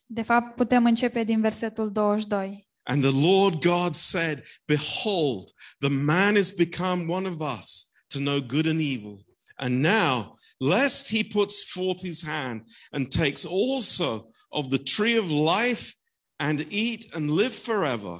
De 0.07 0.23
fapt, 0.23 0.55
putem 0.55 0.85
începe 0.85 1.25
din 1.25 1.41
versetul 1.41 1.93
22. 1.93 2.69
And 2.87 3.03
the 3.03 3.13
Lord 3.13 3.63
God 3.63 3.97
said, 3.97 4.45
Behold, 4.69 5.51
the 5.81 5.91
man 5.91 6.37
is 6.37 6.51
become 6.51 7.07
one 7.09 7.27
of 7.27 7.41
us 7.41 7.93
to 8.11 8.19
know 8.19 8.41
good 8.41 8.67
and 8.67 8.81
evil. 8.81 9.19
And 9.59 9.81
now, 9.81 10.37
lest 10.61 11.09
he 11.09 11.25
puts 11.25 11.65
forth 11.65 12.03
his 12.03 12.23
hand 12.23 12.63
and 12.93 13.11
takes 13.11 13.45
also 13.45 14.29
of 14.53 14.71
the 14.71 14.79
tree 14.79 15.17
of 15.17 15.31
life 15.31 15.95
and 16.39 16.67
eat 16.71 17.07
and 17.15 17.31
live 17.31 17.55
forever. 17.55 18.19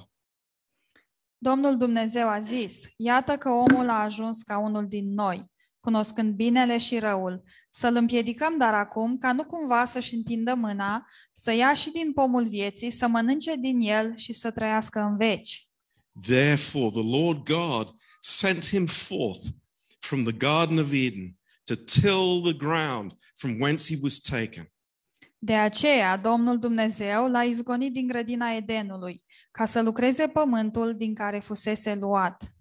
Domnul 1.39 1.77
Dumnezeu 1.77 2.29
a 2.29 2.41
zis, 2.41 2.85
iată 2.97 3.37
că 3.37 3.49
omul 3.49 3.89
a 3.89 4.03
ajuns 4.03 4.43
ca 4.43 4.59
unul 4.59 4.89
din 4.89 5.15
noi, 5.15 5.53
cunoscând 5.81 6.35
binele 6.35 6.79
și 6.79 6.99
răul. 6.99 7.43
Să-l 7.77 7.97
împiedicăm 7.97 8.59
dar 8.59 8.75
acum 8.75 9.19
ca 9.19 9.33
nu 9.33 9.45
cumva 9.45 9.85
să-și 9.85 10.15
întindă 10.15 10.55
mâna, 10.55 11.07
să 11.33 11.53
ia 11.53 11.75
și 11.75 11.91
din 11.91 12.13
pomul 12.13 12.49
vieții, 12.49 12.91
să 12.91 13.07
mănânce 13.07 13.57
din 13.57 13.81
el 13.81 14.17
și 14.17 14.33
să 14.33 14.51
trăiască 14.51 15.01
în 15.01 15.17
veci. 15.17 15.69
Therefore, 16.21 16.89
the 16.89 17.19
Lord 17.21 17.45
God 17.45 17.95
sent 18.21 18.65
him 18.65 18.87
forth 18.87 19.47
from 19.99 20.23
the 20.23 20.33
Garden 20.33 20.79
of 20.79 20.93
Eden 20.93 21.39
to 21.65 21.75
till 21.75 22.43
the 22.43 22.57
ground 22.57 23.13
from 23.35 23.61
whence 23.61 23.95
he 23.95 24.01
was 24.03 24.19
taken. 24.19 24.73
De 25.39 25.55
aceea, 25.55 26.17
Domnul 26.17 26.59
Dumnezeu 26.59 27.31
l-a 27.31 27.43
izgonit 27.43 27.93
din 27.93 28.07
grădina 28.07 28.55
Edenului, 28.55 29.23
ca 29.51 29.67
să 29.67 29.83
lucreze 29.83 30.29
pământul 30.29 30.95
din 30.97 31.15
care 31.15 31.39
fusese 31.39 31.95
luat. 31.95 32.57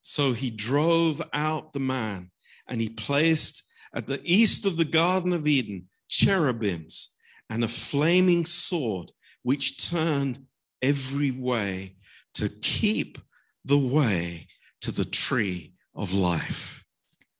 So 0.00 0.22
he 0.22 0.50
drove 0.50 1.28
out 1.50 1.70
the 1.70 1.80
man, 1.80 2.32
and 2.64 2.80
he 2.80 2.90
placed 3.06 3.70
at 3.92 4.06
the 4.06 4.20
east 4.24 4.66
of 4.66 4.76
the 4.76 4.84
Garden 4.84 5.32
of 5.32 5.46
Eden 5.46 5.88
cherubims 6.08 7.16
and 7.48 7.62
a 7.62 7.68
flaming 7.68 8.44
sword, 8.44 9.12
which 9.42 9.90
turned 9.90 10.46
every 10.80 11.30
way 11.30 11.96
to 12.34 12.48
keep 12.60 13.18
the 13.64 13.76
way 13.76 14.46
to 14.80 14.92
the 14.92 15.04
tree 15.04 15.72
of 15.94 16.12
life. 16.12 16.82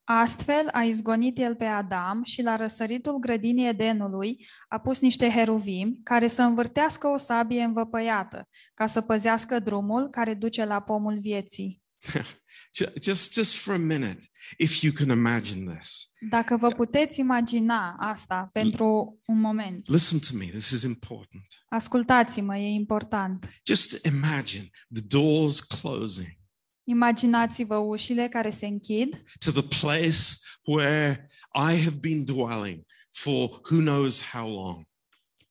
Astfel 0.05 0.69
a 0.71 0.83
izgonit 0.83 1.39
el 1.39 1.55
pe 1.55 1.65
Adam 1.65 2.23
și 2.23 2.41
la 2.41 2.55
răsăritul 2.55 3.17
grădinii 3.17 3.67
Edenului 3.67 4.45
a 4.67 4.79
pus 4.79 4.99
niște 4.99 5.29
heruvimi 5.29 5.99
care 6.03 6.27
să 6.27 6.41
învârtească 6.41 7.07
o 7.07 7.17
sabie 7.17 7.63
învăpăiată, 7.63 8.47
ca 8.73 8.87
să 8.87 9.01
păzească 9.01 9.59
drumul 9.59 10.09
care 10.09 10.33
duce 10.33 10.65
la 10.65 10.81
pomul 10.81 11.19
vieții. 11.19 11.82
Ju- 12.75 12.93
Just, 13.01 13.33
just 13.33 13.55
for 13.57 13.73
a 13.73 13.77
minute, 13.77 14.19
if 14.57 14.81
you 14.81 14.93
can 14.93 15.09
imagine 15.09 15.73
this. 15.75 16.09
Dacă 16.29 16.57
vă 16.57 16.69
puteți 16.69 17.19
imagina 17.19 17.95
asta 17.99 18.49
pentru 18.51 19.19
un 19.25 19.39
moment, 19.39 19.87
Listen 19.87 20.19
to 20.19 20.37
me, 20.37 20.45
this 20.45 20.69
is 20.69 20.83
important. 20.83 21.45
ascultați-mă, 21.67 22.57
e 22.57 22.67
important. 22.67 23.49
Just 23.65 24.05
imagine 24.05 24.69
the 24.93 25.03
doors 25.07 25.59
closing 25.59 26.41
Imaginați-vă 26.85 27.75
ușile 27.75 28.27
care 28.27 28.49
se 28.49 28.65
închid 28.65 29.23
to 29.45 29.51
the 29.51 29.81
place 29.81 30.17
where 30.65 31.29
I 31.55 31.81
have 31.83 31.95
been 31.99 32.25
dwelling 32.25 32.85
for 33.11 33.49
who 33.49 33.79
knows 33.81 34.21
how 34.21 34.49
long. 34.49 34.83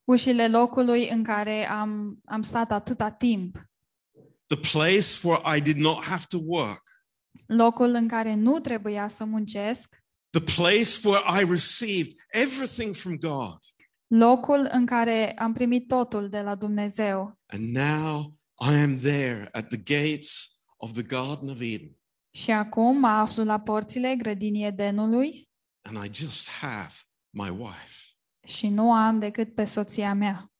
ușile 0.04 0.48
locului 0.48 1.08
în 1.08 1.22
care 1.24 1.68
am, 1.68 2.20
am 2.24 2.42
stat 2.42 2.70
atâta 2.70 3.10
timp, 3.10 3.56
The 4.52 4.60
place 4.76 5.26
where 5.26 5.56
I 5.56 5.60
did 5.60 5.76
not 5.76 6.04
have 6.04 6.24
to 6.28 6.38
work. 6.44 6.82
locul 7.46 7.94
în 7.94 8.08
care 8.08 8.34
nu 8.34 8.60
trebuia 8.60 9.08
să 9.08 9.24
muncesc, 9.24 9.96
The 10.30 10.42
place 10.62 11.08
where 11.08 11.42
I 11.42 11.50
received 11.50 12.12
everything 12.30 12.94
from 12.94 13.16
God. 13.16 13.58
locul 14.06 14.68
în 14.72 14.86
care 14.86 15.32
am 15.38 15.52
primit 15.52 15.88
totul 15.88 16.28
de 16.28 16.40
la 16.40 16.54
Dumnezeu. 16.54 17.38
And 17.46 17.76
now 17.76 18.38
I 18.70 18.74
am 18.74 18.98
there 18.98 19.48
at 19.52 19.68
the 19.68 19.76
gates 19.76 20.60
of 20.76 20.92
the 20.92 21.02
Garden 21.02 21.48
of 21.48 21.60
Eden. 21.60 21.96
Și 22.34 22.50
acum 22.50 22.98
mă 22.98 23.08
aflu 23.08 23.44
la 23.44 23.60
porțile 23.60 24.14
grădinii 24.18 24.66
Edenului 24.66 25.50
And 25.82 26.04
I 26.04 26.14
just 26.14 26.50
have 26.50 26.92
my 27.30 27.48
wife. 27.48 28.14
și 28.46 28.68
nu 28.68 28.92
am 28.92 29.18
decât 29.18 29.54
pe 29.54 29.64
soția 29.64 30.14
mea. 30.14 30.52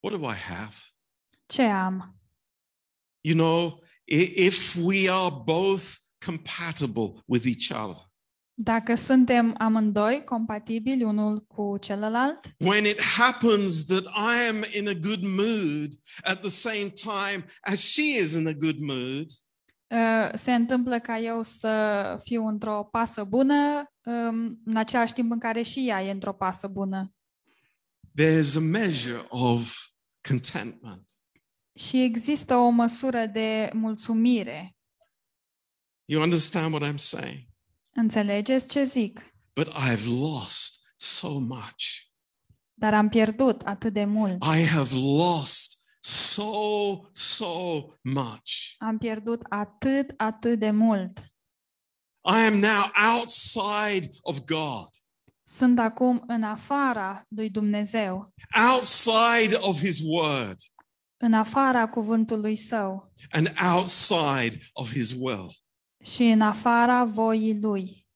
What 0.00 0.20
do 0.20 0.30
I 0.30 0.34
have? 0.34 0.74
Ce 1.46 1.62
am? 1.62 2.10
You 3.26 3.34
know, 3.34 3.82
if 4.04 4.76
we 4.76 5.08
are 5.08 5.34
both 5.44 5.98
compatible 6.24 7.22
with 7.26 7.44
each 7.46 7.70
other, 7.70 8.04
Dacă 8.58 8.94
suntem 8.94 9.54
amândoi 9.58 10.22
compatibili 10.24 11.02
unul 11.02 11.40
cu 11.40 11.76
celălalt, 11.80 12.38
when 12.58 12.84
it 12.84 13.00
happens 13.00 13.84
that 13.84 14.04
I 14.04 14.48
am 14.48 14.64
in 14.72 14.88
a 14.88 14.94
good 14.94 15.22
mood 15.24 15.92
at 16.22 16.40
the 16.40 16.48
same 16.48 16.88
time 16.88 17.44
as 17.60 17.80
she 17.80 18.18
is 18.18 18.32
in 18.32 18.46
a 18.46 18.52
good 18.52 18.78
mood, 18.78 19.26
uh, 19.86 20.30
se 20.34 20.54
întâmplă 20.54 21.00
ca 21.00 21.18
eu 21.18 21.42
să 21.42 22.18
fiu 22.22 22.46
într-o 22.46 22.88
pasă 22.90 23.24
bună, 23.24 23.92
um, 24.04 24.60
în 24.64 24.76
același 24.76 25.12
timp 25.12 25.32
în 25.32 25.38
care 25.38 25.62
și 25.62 25.88
ea 25.88 26.02
e 26.02 26.10
într-o 26.10 26.32
pasă 26.32 26.66
bună. 26.66 27.14
there's 28.20 28.56
a 28.56 28.60
measure 28.60 29.24
of 29.28 29.76
contentment. 30.28 31.15
Și 31.76 32.02
există 32.02 32.54
o 32.54 32.68
măsură 32.68 33.26
de 33.26 33.70
mulțumire. 33.72 34.76
You 36.04 36.22
understand 36.22 36.72
what 36.72 36.92
I'm 36.92 36.96
saying? 36.96 37.40
Înțelegeți 37.90 38.68
ce 38.68 38.84
zic? 38.84 39.34
But 39.54 39.68
I've 39.68 40.06
lost 40.20 40.92
so 40.96 41.38
much. 41.38 42.04
Dar 42.74 42.94
am 42.94 43.08
pierdut 43.08 43.62
atât 43.62 43.92
de 43.92 44.04
mult. 44.04 44.42
I 44.42 44.64
have 44.64 44.94
lost 44.94 45.76
so, 46.00 46.50
so 47.12 47.80
much. 48.02 48.74
Am 48.78 48.98
pierdut 48.98 49.42
atât, 49.48 50.14
atât 50.16 50.58
de 50.58 50.70
mult. 50.70 51.18
I 52.28 52.46
am 52.46 52.54
now 52.58 52.90
outside 53.16 54.10
of 54.20 54.40
God, 54.44 54.88
Sunt 55.48 55.78
acum 55.78 56.24
în 56.26 56.42
afara 56.42 57.24
lui 57.28 57.50
Dumnezeu, 57.50 58.34
outside 58.70 59.56
of 59.60 59.78
His 59.78 60.00
Word, 60.04 60.56
în 61.16 61.32
afara 61.32 61.88
cuvântului 61.88 62.56
său 62.56 63.12
and 63.30 63.52
outside 63.74 64.70
of 64.72 64.92
His 64.92 65.12
will. 65.18 65.50
și 66.04 66.22
în 66.22 66.40
afara 66.40 67.04
voii 67.04 67.58
lui. 67.60 68.06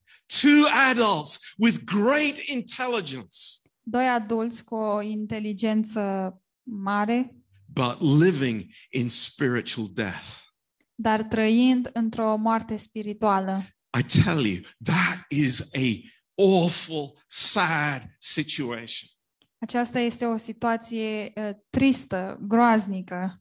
Two 0.41 0.65
adults 0.91 1.39
with 1.59 1.79
great 1.85 2.39
intelligence, 2.47 3.37
Doi 3.83 4.09
adulți 4.09 4.65
cu 4.65 4.75
o 4.75 5.01
inteligență 5.01 6.01
mare, 6.63 7.37
but 7.67 8.23
living 8.23 8.65
in 8.91 9.09
spiritual 9.09 9.89
death. 9.93 10.29
dar 10.95 11.23
trăind 11.23 11.91
într-o 11.93 12.37
moarte 12.37 12.77
spirituală. 12.77 13.63
I 13.99 14.23
tell 14.23 14.45
you, 14.45 14.61
that 14.85 15.25
is 15.29 15.61
a 15.61 16.01
awful, 16.43 17.19
sad 17.27 18.15
situation. 18.19 19.09
Aceasta 19.61 19.99
este 19.99 20.25
o 20.27 20.37
situație 20.37 21.33
uh, 21.37 21.51
tristă, 21.71 22.39
groaznică 22.41 23.41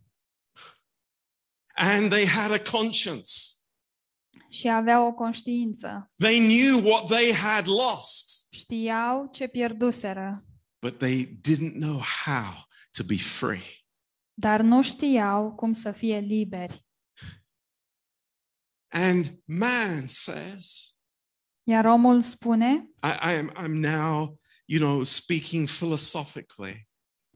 And 1.75 2.09
they 2.09 2.27
had 2.27 2.51
a 2.51 2.61
conscience. 2.71 3.31
și 4.49 4.69
aveau 4.69 5.07
o 5.07 5.13
conștiință. 5.13 6.11
They 6.17 6.39
knew 6.39 6.89
what 6.91 7.05
they 7.09 7.33
had 7.33 7.67
lost, 7.67 8.47
Știau 8.51 9.27
ce 9.31 9.47
pierduseră, 9.47 10.45
but 10.81 10.97
they 10.97 11.25
didn't 11.25 11.73
know 11.79 12.01
how 12.25 12.53
to 12.97 13.03
be 13.07 13.15
free. 13.17 13.63
dar 14.33 14.61
nu 14.61 14.81
știau 14.83 15.55
cum 15.55 15.73
să 15.73 15.91
fie 15.91 16.19
liberi. 16.19 16.85
And 18.91 19.41
man 19.45 20.07
says, 20.07 20.93
Iar 21.63 21.85
omul 21.85 22.21
spune, 22.21 22.91
I, 23.03 23.31
I 23.31 23.37
am 23.37 23.51
I'm 23.55 23.73
now, 23.79 24.38
you 24.69 24.79
know, 24.79 25.03
speaking 25.03 25.67
philosophically. 25.67 26.87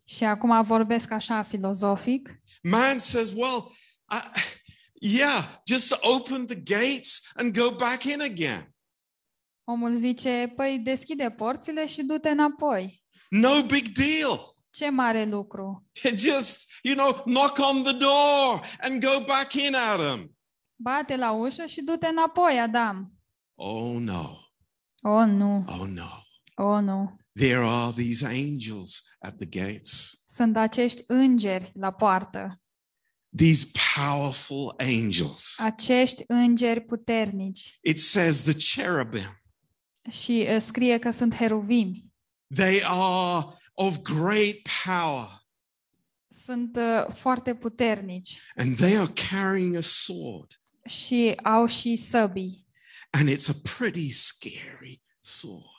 și 0.06 0.24
acum 0.24 0.63
vorbesc 0.63 1.12
așa 1.12 1.44
filozofic, 1.44 2.42
Man 2.63 2.98
says, 2.98 3.34
well, 3.36 3.72
I, 4.12 4.18
yeah, 5.18 5.44
just 5.68 5.98
open 6.02 6.46
the 6.46 6.56
gates 6.56 7.32
and 7.36 7.58
go 7.58 7.75
back 7.75 8.04
in 8.04 8.22
again. 8.22 8.75
omul 9.63 9.96
zice, 9.96 10.54
păi 10.56 10.80
deschide 10.80 11.32
porțile 11.32 11.86
și 11.88 12.02
du-te 12.04 12.30
înapoi. 12.30 13.04
No 13.30 13.62
big 13.62 13.88
deal. 13.88 14.56
Ce 14.70 14.90
mare 14.90 15.25
lucru! 15.25 15.86
Just, 16.16 16.70
you 16.82 16.96
know, 16.96 17.13
knock 17.25 17.58
on 17.58 17.84
the 17.84 17.94
door 17.94 18.62
and 18.80 19.04
go 19.04 19.24
back 19.25 19.54
in, 19.54 19.75
Adam. 19.75 20.38
Bate 20.76 21.15
la 21.15 21.32
ușă 21.32 21.65
și 21.65 21.82
du-te 21.82 22.08
înapoi, 22.08 22.60
Adam. 22.60 23.12
Oh 23.54 23.96
no. 24.00 24.30
Oh, 25.02 25.26
nu, 25.28 25.65
Oh 25.67 25.88
no. 25.88 26.06
oh, 26.56 26.82
nu. 26.82 27.17
There 27.36 27.63
are 27.63 27.91
these 27.96 28.26
angels 28.26 29.04
at 29.19 29.36
the 29.38 29.46
gates. 29.46 30.24
Sunt 30.30 30.58
acești 30.58 31.04
îngeri 31.08 31.72
la 31.76 31.91
poartă, 31.91 32.58
These 33.36 33.65
powerful 33.96 34.74
angels. 34.78 35.56
acești 35.58 36.24
îngeri 36.28 36.82
puternici. 36.82 37.78
It 37.82 38.00
says 38.00 38.41
the 38.43 38.54
cherubim. 38.54 39.41
Și 40.12 40.48
uh, 40.50 40.62
scrie 40.62 41.00
că 41.00 41.12
sunt 41.12 41.34
heruvimi. 41.36 42.12
They 42.56 42.82
are 42.86 43.46
of 43.74 43.98
great 44.02 44.56
power 44.86 45.28
Sunt 46.30 46.78
uh, 46.78 47.13
foarte 47.15 47.56
puternici 47.56 48.38
and 48.56 48.76
they 48.76 48.98
are 48.98 49.12
carrying 49.30 49.76
a 49.76 49.82
sword. 49.82 50.62
și 50.86 51.34
au 51.43 51.65
și 51.65 51.96
săbii. 51.96 52.67
And 53.10 53.30
it's 53.30 53.50
a 53.50 53.78
pretty 53.78 54.10
scary 54.10 55.02
sword. 55.19 55.72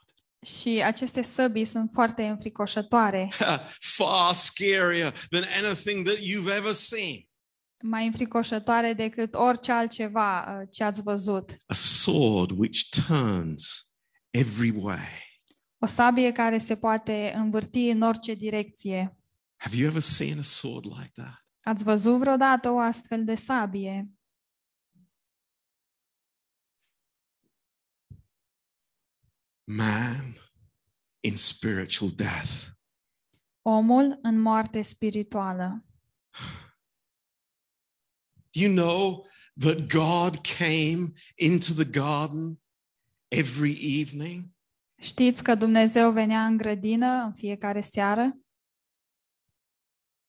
Și 0.44 0.82
aceste 0.84 1.22
săbii 1.22 1.64
sunt 1.64 1.90
foarte 1.92 2.22
înfricoșătoare, 2.26 3.28
Far 3.96 4.32
scarier 4.32 5.26
than 5.30 5.42
anything 5.64 6.06
that 6.06 6.16
you've 6.18 6.56
ever 6.56 6.72
seen. 6.72 7.28
mai 7.82 8.06
înfricoșătoare 8.06 8.92
decât 8.92 9.34
orice 9.34 9.72
altceva 9.72 10.40
uh, 10.60 10.68
ce 10.70 10.84
ați 10.84 11.02
văzut. 11.02 11.56
A 11.66 11.74
sword 11.74 12.50
which 12.50 12.80
turns 13.06 13.92
every 14.30 14.70
way. 14.76 15.32
O 15.78 15.86
sabie 15.86 16.32
care 16.32 16.58
se 16.58 16.76
poate 16.76 17.32
învârti 17.36 17.88
în 17.88 18.02
orice 18.02 18.34
direcție. 18.34 19.16
Have 19.56 19.76
you 19.76 19.88
ever 19.88 20.00
seen 20.00 20.38
a 20.38 20.42
sword 20.42 20.84
like 20.84 21.10
that? 21.14 21.46
Ați 21.62 21.84
văzut 21.84 22.18
vreodată 22.18 22.70
o 22.70 22.78
astfel 22.78 23.24
de 23.24 23.34
sabie? 23.34 24.08
Man 29.64 30.34
in 31.20 31.36
spiritual 31.36 32.10
death. 32.10 32.72
Omul 33.62 34.18
în 34.22 34.40
moarte 34.40 34.82
spirituală. 34.82 35.84
Do 38.50 38.60
you 38.60 38.74
know 38.74 39.26
that 39.58 39.88
God 39.88 40.40
came 40.58 41.12
into 41.34 41.72
the 41.72 41.90
garden 41.90 42.60
every 43.28 44.00
evening? 44.00 44.44
Știți 45.00 45.42
că 45.42 45.54
Dumnezeu 45.54 46.12
venea 46.12 46.44
în 46.44 46.56
grădină 46.56 47.06
în 47.06 47.32
fiecare 47.32 47.80
seară? 47.80 48.38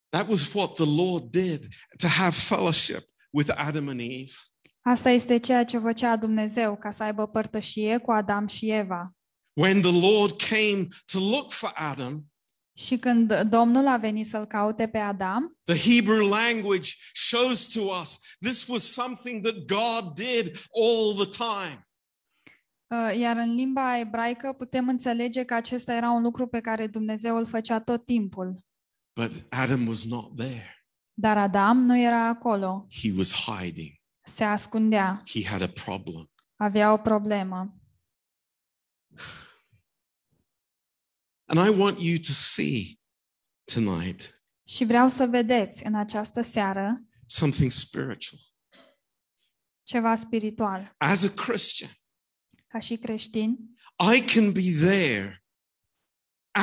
That 0.10 0.28
was 0.28 0.54
what 0.54 0.74
the 0.74 0.86
Lord 0.86 1.32
did 1.32 1.68
to 1.98 2.08
have 2.08 2.36
fellowship 2.36 3.04
with 3.30 3.52
Adam 3.56 3.88
and 3.88 4.00
Eve. 4.00 4.34
Asta 4.82 5.10
este 5.10 5.38
ceea 5.38 5.66
ce 5.66 5.78
făcea 5.78 6.16
Dumnezeu 6.16 6.78
ca 6.78 6.92
să 6.92 7.04
aibă 7.04 7.28
părtășie 7.28 7.98
cu 7.98 8.12
Adam 8.12 8.48
și 8.48 8.72
Eva. 8.72 9.16
When 9.58 9.82
the 9.82 9.92
Lord 9.92 10.32
came 10.42 10.88
to 11.12 11.20
look 11.20 11.52
for 11.52 11.72
Adam, 11.76 12.30
Și 12.78 12.98
când 12.98 13.42
Domnul 13.42 13.88
a 13.88 13.98
venit 13.98 14.28
să-l 14.28 14.46
caute 14.46 14.88
pe 14.88 14.98
Adam, 14.98 15.56
the 15.64 15.94
Hebrew 15.96 16.28
language 16.28 16.90
shows 17.14 17.68
to 17.68 17.82
us 17.82 18.20
this 18.42 18.68
was 18.68 18.84
something 18.84 19.44
that 19.48 19.56
God 19.66 20.14
did 20.14 20.62
all 20.82 21.26
the 21.26 21.30
time. 21.38 21.88
uh, 22.88 23.18
iar 23.20 23.38
în 23.38 23.56
limba 23.56 23.98
ebraică 24.00 24.54
putem 24.54 24.88
înțelege 24.90 25.44
că 25.44 25.54
acesta 25.54 25.94
era 25.94 26.10
un 26.12 26.22
lucru 26.22 26.48
pe 26.48 26.60
care 26.62 26.88
Dumnezeu 26.88 27.38
îl 27.38 27.46
făcea 27.46 27.80
tot 27.82 28.06
timpul. 28.06 28.60
But 29.20 29.32
Adam 29.50 29.88
was 29.88 30.06
not 30.06 30.36
there. 30.38 30.86
Dar 31.14 31.38
Adam 31.38 31.78
nu 31.78 31.98
era 31.98 32.28
acolo, 32.28 32.88
He 33.02 33.12
was 33.18 33.34
hiding. 33.34 33.92
se 34.28 34.44
ascundea, 34.44 35.24
He 35.28 35.46
had 35.48 35.62
a 35.62 35.68
problem. 35.86 36.28
avea 36.56 36.94
o 36.94 36.98
problemă. 36.98 37.74
And 41.46 41.68
I 41.68 41.80
want 41.80 42.00
you 42.00 42.18
to 42.18 42.32
see 42.32 43.00
tonight 43.74 44.44
Și 44.68 44.86
vreau 44.86 45.08
să 45.10 45.26
vedeți 45.26 45.86
în 45.86 45.96
această 45.96 46.42
seară 46.42 46.96
something 47.26 47.72
spiritual. 47.72 48.42
ceva 49.84 50.16
spiritual. 50.16 50.94
As 50.98 51.24
a 51.24 51.30
Christian, 51.30 51.92
Ca 52.68 52.80
și 52.80 52.96
creștini, 52.98 53.58
I 54.16 54.22
can 54.34 54.52
be 54.52 54.62
there 54.80 55.44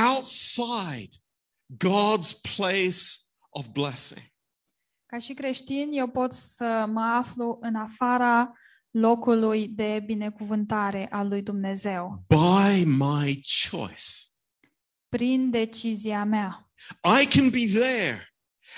outside 0.09 1.17
God's 1.85 2.33
place 2.57 2.99
of 3.51 3.67
blessing. 3.69 4.21
ca 5.07 5.19
și 5.19 5.35
creștini, 5.35 5.97
eu 5.97 6.09
pot 6.09 6.33
să 6.33 6.85
mă 6.93 7.01
aflu 7.03 7.59
în 7.61 7.75
afara 7.75 8.53
locului 8.91 9.69
de 9.69 10.03
binecuvântare 10.07 11.09
al 11.11 11.29
lui 11.29 11.43
Dumnezeu, 11.43 12.25
by 12.29 12.85
my 12.85 13.41
choice. 13.71 14.03
Prin 15.17 15.51
decizia 15.51 16.25
mea. 16.25 16.71
I 17.21 17.27
can 17.27 17.51
be 17.51 17.67
there. 17.67 18.27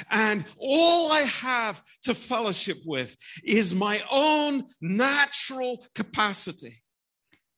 And 0.08 0.44
all 0.58 1.12
I 1.22 1.24
have 1.42 1.80
to 2.00 2.14
fellowship 2.14 2.76
with 2.84 3.14
is 3.42 3.72
my 3.72 4.02
own 4.08 4.66
natural 4.78 5.86
capacity. 5.92 6.84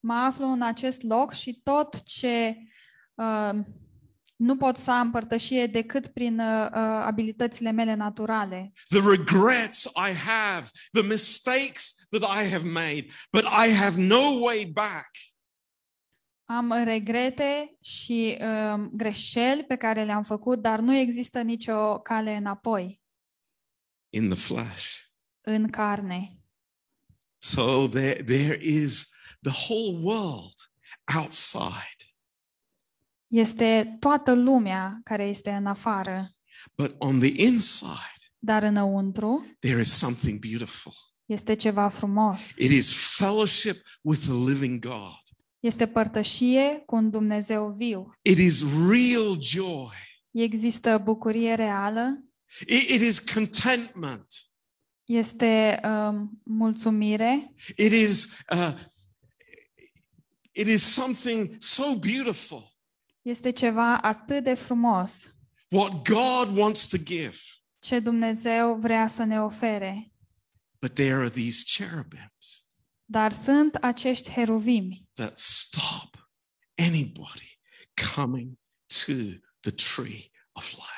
Mă 0.00 0.14
aflu 0.14 0.46
în 0.46 0.62
acest 0.62 1.02
loc 1.02 1.32
și 1.32 1.60
tot 1.62 2.02
ce 2.02 2.56
uh, 3.14 3.50
nu 4.36 4.56
pot 4.56 4.76
să 4.76 4.90
am 4.90 5.10
părtășie 5.10 5.66
decât 5.66 6.06
prin 6.06 6.38
uh, 6.38 6.66
uh, 6.66 6.78
abilitățile 7.04 7.70
mele 7.70 7.94
naturale. 7.94 8.72
the 8.88 9.00
regrets 9.10 9.84
I 9.84 10.12
have, 10.12 10.68
the 10.92 11.02
mistakes 11.02 11.94
that 12.10 12.22
I 12.22 12.48
have 12.48 12.68
made, 12.68 13.06
but 13.32 13.44
I 13.44 13.72
have 13.72 14.00
no 14.00 14.40
way 14.40 14.66
back. 14.66 15.10
Am 16.48 16.72
regrete 16.84 17.76
și 17.80 18.38
um, 18.40 18.90
greșeli 18.92 19.64
pe 19.64 19.76
care 19.76 20.04
le-am 20.04 20.22
făcut, 20.22 20.60
dar 20.62 20.80
nu 20.80 20.94
există 20.96 21.40
nicio 21.42 21.98
cale 21.98 22.36
înapoi 22.36 23.00
in 24.10 24.28
the 24.28 24.38
flesh. 24.38 24.98
în 25.40 25.70
carne. 25.70 26.40
So 27.38 27.88
there, 27.88 28.22
there 28.24 28.58
is 28.62 29.10
the 29.42 29.52
whole 29.68 29.98
world 30.02 30.54
outside. 31.16 31.96
Este 33.26 33.96
toată 34.00 34.34
lumea 34.34 35.00
care 35.04 35.22
este 35.24 35.50
în 35.50 35.66
afară, 35.66 36.30
But 36.76 36.94
on 36.98 37.18
the 37.18 37.42
inside, 37.42 38.32
dar 38.38 38.62
înăuntru 38.62 39.56
there 39.58 39.80
is 39.80 39.92
something 39.92 40.38
beautiful. 40.38 40.92
este 41.24 41.54
ceva 41.54 41.88
frumos. 41.88 42.40
It 42.56 42.70
is 42.70 43.16
fellowship 43.16 43.82
with 44.02 44.20
the 44.20 44.32
living 44.50 44.80
God. 44.86 45.20
Este 45.60 45.86
părtășie 45.86 46.82
cu 46.86 46.94
un 46.94 47.10
Dumnezeu 47.10 47.74
viu. 47.76 48.12
It 48.22 48.38
is 48.38 48.62
real 48.90 49.40
joy. 49.40 49.94
Există 50.30 50.98
bucurie 50.98 51.54
reală, 51.54 52.24
It, 52.66 52.88
it 52.88 53.00
is 53.00 53.18
contentment. 53.18 54.26
este 55.04 55.80
um, 55.84 56.40
mulțumire, 56.44 57.54
It 57.76 57.92
is, 57.92 58.24
uh, 58.52 58.74
it 60.52 60.66
is 60.66 60.82
something 60.82 61.54
so 61.58 61.94
beautiful. 61.98 62.76
este 63.22 63.50
ceva 63.50 63.98
atât 63.98 64.44
de 64.44 64.54
frumos 64.54 65.30
What 65.70 66.08
God 66.08 66.56
wants 66.58 66.86
to 66.86 66.96
give. 67.04 67.36
ce 67.78 67.98
Dumnezeu 68.00 68.74
vrea 68.74 69.06
să 69.08 69.24
ne 69.24 69.40
ofere. 69.42 70.10
But 70.80 70.94
there 70.94 71.14
are 71.14 71.30
these 71.30 71.62
cherubims 71.76 72.65
Dar 73.08 73.32
sunt 73.32 73.74
acești 73.74 74.30
heruvimi 74.30 75.08
that 75.14 75.38
stop 75.38 76.30
anybody 76.78 77.58
coming 78.14 78.58
to 78.86 79.12
the 79.60 79.70
tree 79.70 80.30
of 80.52 80.72
life. 80.72 80.96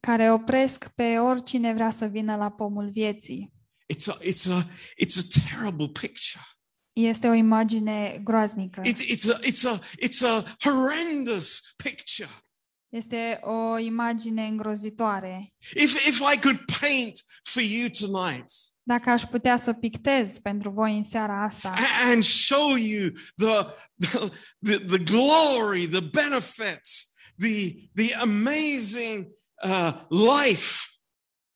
care 0.00 0.32
opresc 0.32 0.88
pe 0.88 1.18
oricine 1.18 1.72
vrea 1.72 1.90
să 1.90 2.06
vină 2.06 2.36
la 2.36 2.50
pomul 2.50 2.90
vieții. 2.90 3.52
It's 3.92 4.06
a, 4.08 4.18
it's 4.22 4.50
a, 4.50 4.66
it's 5.04 5.18
a 5.18 5.40
terrible 5.50 5.88
picture. 5.88 6.44
Este 6.92 7.28
o 7.28 7.32
imagine 7.32 8.20
groaznică. 8.24 8.82
It's, 8.84 9.00
it's, 9.08 9.28
a, 9.34 9.38
it's, 9.42 9.64
a, 9.64 9.80
it's 10.02 10.22
a 10.22 10.56
horrendous 10.60 11.74
picture. 11.76 12.44
Este 12.88 13.40
o 13.42 13.78
imagine 13.78 14.46
îngrozitoare. 14.46 15.54
If, 15.74 16.06
if 16.06 16.20
I 16.34 16.38
could 16.38 16.64
paint 16.80 17.24
for 17.42 17.62
you 17.62 17.88
tonight 17.88 18.52
Dacă 18.90 19.10
aș 19.10 19.22
putea 19.22 19.56
să 19.56 19.72
pictez 19.72 20.38
pentru 20.38 20.70
voi 20.70 20.96
în 20.96 21.04
seara 21.04 21.42
asta 21.42 21.70
a- 21.74 22.10
and 22.10 22.22
show 22.22 22.74
you 22.74 23.10
the, 23.36 23.66
the, 23.98 24.18
the, 24.62 24.78
the 24.78 24.98
glory, 24.98 25.88
the 25.88 26.00
benefits, 26.00 27.14
the, 27.38 27.74
the 27.94 28.14
amazing 28.14 29.26
uh, 29.64 29.92
life 30.08 30.74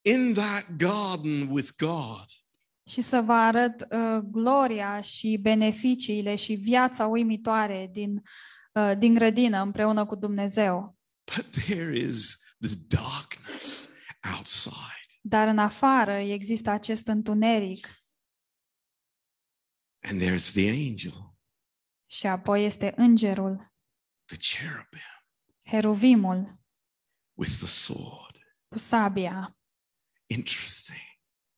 in 0.02 0.34
that 0.34 0.66
garden 0.76 1.48
with 1.50 1.68
God, 1.76 2.24
și 2.86 3.00
să 3.00 3.20
vă 3.20 3.32
arăt 3.32 3.86
uh, 3.90 4.18
gloria 4.30 5.00
și 5.00 5.38
beneficiile 5.42 6.36
și 6.36 6.52
viața 6.54 7.06
uimitoare 7.06 7.88
din, 7.92 8.22
uh, 8.72 8.92
din 8.98 9.14
grădină 9.14 9.62
împreună 9.62 10.04
cu 10.06 10.14
Dumnezeu. 10.14 10.96
but 11.36 11.46
there 11.50 11.96
is 11.98 12.38
this 12.60 12.74
darkness 12.86 13.88
outside. 14.36 14.93
Dar 15.26 15.48
în 15.48 15.58
afară 15.58 16.12
există 16.12 16.70
acest 16.70 17.06
întuneric 17.06 17.88
And 20.00 20.20
there's 20.20 20.52
the 20.52 20.68
angel, 20.70 21.34
și 22.10 22.26
apoi 22.26 22.64
este 22.64 22.92
îngerul, 22.96 23.56
the 24.24 24.36
cherubim 24.36 25.00
heruvimul 25.62 26.50
with 27.34 27.52
the 27.56 27.66
sword. 27.66 28.38
cu 28.68 28.78
sabia. 28.78 29.58
Interesting. 30.26 30.98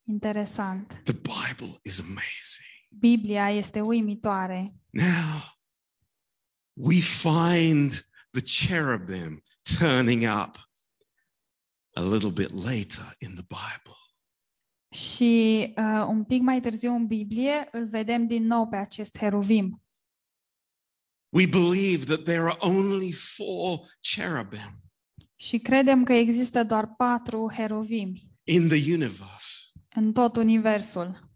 Interesant. 0.09 1.03
The 1.05 1.13
Bible 1.13 1.79
is 1.83 2.01
amazing. 2.01 2.67
Biblia 2.89 3.51
este 3.51 3.81
uimitoare. 3.81 4.75
Now, 4.91 5.41
we 6.73 7.01
find 7.01 7.91
the 8.31 8.43
cherubim 8.43 9.43
turning 9.79 10.23
up 10.23 10.66
a 11.97 12.03
little 12.03 12.31
bit 12.31 12.51
later 12.51 13.15
in 13.19 13.35
the 13.35 13.45
Bible. 13.49 13.97
Și 14.95 15.73
uh, 15.77 16.05
un 16.09 16.25
pic 16.25 16.43
mai 16.43 16.61
târziu 16.61 16.93
în 16.93 17.07
Biblie 17.07 17.69
îl 17.73 17.89
vedem 17.89 18.27
din 18.27 18.47
nou 18.47 18.69
pe 18.69 18.77
acest 18.77 19.17
heruvim. 19.17 19.83
We 21.29 21.47
believe 21.47 22.05
that 22.05 22.23
there 22.23 22.41
are 22.41 22.57
only 22.59 23.13
four 23.13 23.81
cherubim 24.15 24.83
Și 25.37 25.59
credem 25.59 26.05
că 26.05 26.13
există 26.13 26.65
doar 26.65 26.95
patru 26.97 27.53
heruvimi 27.53 28.31
in 28.45 28.69
the 28.69 28.93
universe. 28.93 29.73
în 29.95 30.13
tot 30.13 30.37
universul. 30.37 31.31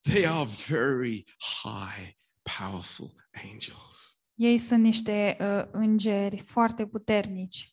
They 0.00 0.26
are 0.26 0.48
very 0.68 1.24
high, 1.62 2.16
powerful 2.58 3.12
angels. 3.32 4.20
Ei 4.34 4.58
sunt 4.58 4.82
niște 4.82 5.36
uh, 5.40 5.68
îngeri 5.72 6.38
foarte 6.38 6.86
puternici. 6.86 7.69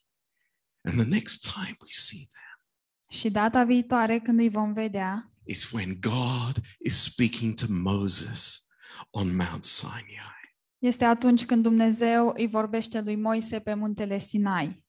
And 0.81 0.95
the 0.95 1.09
next 1.09 1.53
time 1.53 1.75
we 1.81 1.87
see 1.87 2.27
them 2.31 3.17
Și 3.19 3.29
data 3.29 3.63
viitoare, 3.63 4.19
când 4.19 4.39
îi 4.39 4.49
vom 4.49 4.73
vedea, 4.73 5.31
is 5.45 5.71
when 5.71 5.97
God 5.99 6.61
is 6.79 7.01
speaking 7.01 7.53
to 7.53 7.65
Moses 7.69 8.67
on 9.09 9.35
Mount 9.35 9.63
Sinai. 9.63 10.35
este 10.79 11.05
atunci 11.05 11.45
când 11.45 11.63
Dumnezeu 11.63 12.33
îi 12.35 12.47
vorbește 12.47 13.01
lui 13.01 13.15
Moise 13.15 13.59
pe 13.59 13.73
muntele 13.73 14.19
Sinai. 14.19 14.85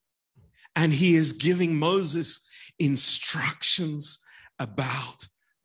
And 0.71 0.93
he 0.93 1.05
is 1.05 1.37
giving 1.37 1.77
Moses 1.81 2.47
instructions 2.75 4.23
about 4.55 5.15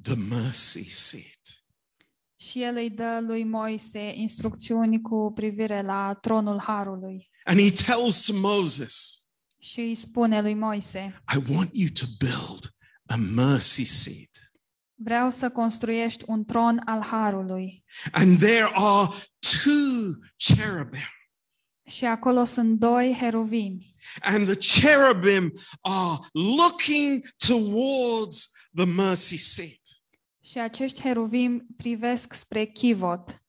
the 0.02 0.14
mercy 0.14 0.90
seat. 0.90 1.64
Și 2.36 2.62
el 2.62 2.76
îi 2.76 2.90
dă 2.90 3.20
lui 3.26 3.44
Moise 3.44 4.12
instrucțiuni 4.14 5.00
cu 5.00 5.32
privire 5.34 5.82
la 5.82 6.14
tronul 6.14 6.60
Harului. 6.60 7.30
And 7.44 7.60
he 7.60 7.70
tells 7.70 8.24
to 8.24 8.32
Moses, 8.34 9.23
Și 9.64 9.80
îi 9.80 9.94
spune 9.94 10.40
lui 10.40 10.54
Moise, 10.54 11.22
I 11.34 11.52
want 11.52 11.70
you 11.72 11.88
to 11.88 12.04
build 12.18 12.74
a 13.06 13.16
mercy 13.16 13.84
seat. 13.84 14.52
vreau 14.94 15.30
să 15.30 15.50
construiești 15.50 16.24
un 16.26 16.44
tron 16.44 16.82
al 16.84 17.02
Harului. 17.02 17.84
And 18.12 18.38
there 18.38 18.68
are 18.72 19.08
two 19.38 20.10
cherubim. 20.36 21.08
Și 21.86 22.04
acolo 22.04 22.44
sunt 22.44 22.78
doi 22.78 23.16
heruvimi. 23.20 23.94
And 24.20 24.46
the 24.46 24.80
cherubim 24.80 25.52
are 25.80 26.18
looking 26.32 27.26
towards 27.46 28.50
the 28.74 28.84
mercy 28.84 29.36
seat. 29.36 29.80
Și 30.40 30.58
acești 30.58 31.00
heruvimi 31.00 31.66
privesc 31.76 32.32
spre 32.32 32.64
chivot. 32.64 33.42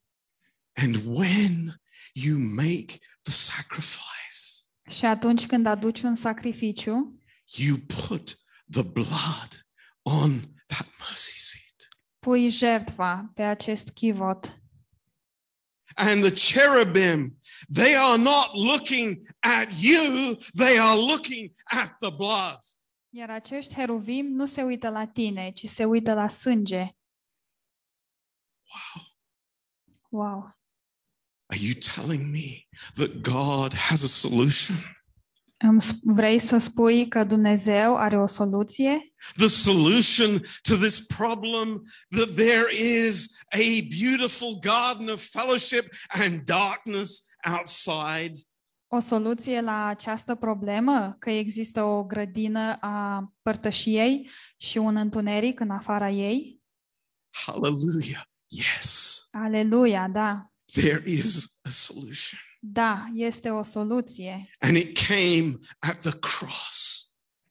And 0.74 0.96
when 1.06 1.82
you 2.14 2.38
make 2.38 2.98
the 3.22 3.32
sacrifice, 3.32 4.45
Și 4.90 5.06
atunci 5.06 5.46
când 5.46 5.66
aduci 5.66 6.02
un 6.02 6.16
sacrificiu, 6.16 7.22
you 7.56 7.78
put 7.78 8.40
the 8.72 8.84
blood 8.84 9.68
on 10.02 10.40
that 10.66 10.88
mercy 11.00 11.38
seat. 11.38 11.88
pui 12.20 12.50
jertfa 12.50 13.32
pe 13.34 13.44
acest 13.44 13.90
chivot. 13.90 14.60
And 15.96 16.24
the 16.24 16.34
cherubim, 16.54 17.40
they 17.74 17.96
are 17.96 18.18
not 18.22 18.54
looking 18.54 19.36
at 19.40 19.68
you, 19.82 20.36
they 20.56 20.80
are 20.80 21.00
looking 21.00 21.52
at 21.64 21.98
the 22.00 22.10
blood. 22.10 22.58
Iar 23.10 23.30
acești 23.30 23.74
heruvimi 23.74 24.30
nu 24.30 24.46
se 24.46 24.64
uită 24.64 24.90
la 24.90 25.08
tine, 25.08 25.52
ci 25.52 25.68
se 25.68 25.86
uită 25.86 26.14
la 26.14 26.28
sânge. 26.28 26.96
Wow. 28.72 29.04
Wow! 30.10 30.56
Are 31.56 31.64
you 31.64 31.74
telling 31.74 32.32
me 32.32 32.68
that 32.96 33.22
God 33.22 33.74
has 33.74 34.04
a 34.04 34.08
solution? 34.08 34.76
Îmi 35.58 35.82
sp- 35.82 36.02
Vrei 36.04 36.40
să 36.40 36.58
spui 36.58 37.08
că 37.08 37.24
Dumnezeu 37.24 37.98
are 37.98 38.22
o 38.22 38.26
soluție? 38.26 39.14
The 39.36 39.48
solution 39.48 40.40
to 40.62 40.76
this 40.76 41.00
problem 41.06 41.84
that 42.10 42.36
there 42.36 42.76
is 43.06 43.38
a 43.50 43.88
beautiful 44.00 44.60
garden 44.60 45.10
of 45.10 45.28
fellowship 45.30 45.88
and 46.08 46.42
darkness 46.44 47.22
outside? 47.58 48.32
O 48.88 49.00
soluție 49.00 49.62
la 49.62 49.86
această 49.86 50.36
problemă? 50.36 51.16
Că 51.20 51.30
există 51.30 51.84
o 51.84 52.04
grădină 52.04 52.78
a 52.80 53.32
părtășiei 53.42 54.30
și 54.58 54.78
un 54.78 54.96
întuneric 54.96 55.60
în 55.60 55.70
afara 55.70 56.10
ei? 56.10 56.62
Hallelujah. 57.46 58.24
Yes, 58.48 59.28
Aleluia, 59.32 60.08
da. 60.08 60.50
There 60.82 61.02
is 61.06 61.60
a 61.64 61.70
solution. 61.70 62.40
Da, 62.60 63.06
este 63.14 63.50
o 63.50 63.64
soluție 63.64 64.50
And 64.60 64.76
it 64.76 64.98
came 65.08 65.60
at 65.80 66.02
the 66.02 66.12
cross. 66.20 67.00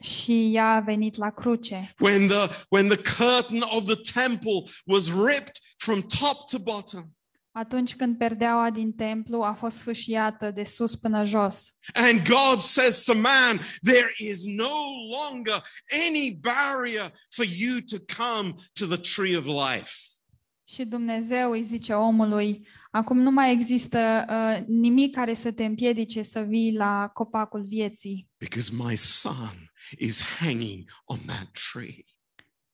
și 0.02 0.50
ea 0.54 0.74
a 0.74 0.80
venit 0.80 1.16
la 1.16 1.30
cruce. 1.30 1.94
When 1.98 2.28
the, 2.28 2.48
when 2.68 2.88
the 2.88 2.96
curtain 3.24 3.62
of 3.62 3.84
the 3.84 4.20
temple 4.20 4.70
was 4.87 5.12
ripped 5.12 5.60
from 5.76 6.00
top 6.00 6.48
to 6.50 6.58
bottom. 6.58 7.14
Atunci 7.52 7.94
când 7.94 8.18
perdeaua 8.18 8.70
din 8.70 8.92
templu 8.92 9.42
a 9.42 9.52
fost 9.52 9.76
sfâșiată 9.76 10.50
de 10.50 10.64
sus 10.64 10.94
până 10.94 11.24
jos. 11.24 11.76
And 11.92 12.28
God 12.28 12.60
says 12.60 13.02
to 13.04 13.14
man, 13.14 13.60
there 13.82 14.12
is 14.18 14.44
no 14.44 14.84
longer 15.20 15.62
any 16.08 16.38
barrier 16.40 17.12
for 17.30 17.44
you 17.44 17.80
to 17.80 17.96
come 18.22 18.54
to 18.72 18.87
the 18.87 18.96
tree 19.14 19.37
of 19.37 19.44
life. 19.44 19.92
Și 20.74 20.84
Dumnezeu 20.84 21.50
îi 21.50 21.62
zice 21.62 21.92
omului, 21.92 22.66
acum 22.90 23.18
nu 23.18 23.30
mai 23.30 23.52
există 23.52 24.24
uh, 24.28 24.66
nimic 24.66 25.14
care 25.14 25.34
să 25.34 25.52
te 25.52 25.64
împiedice 25.64 26.22
să 26.22 26.40
vii 26.40 26.72
la 26.76 27.08
copacul 27.12 27.64
vieții, 27.66 28.28
Because 28.38 28.70
my 28.76 28.96
son 28.96 29.72
is 29.98 30.22
hanging 30.22 30.90
on 31.04 31.18
that 31.26 31.50
tree. 31.72 32.04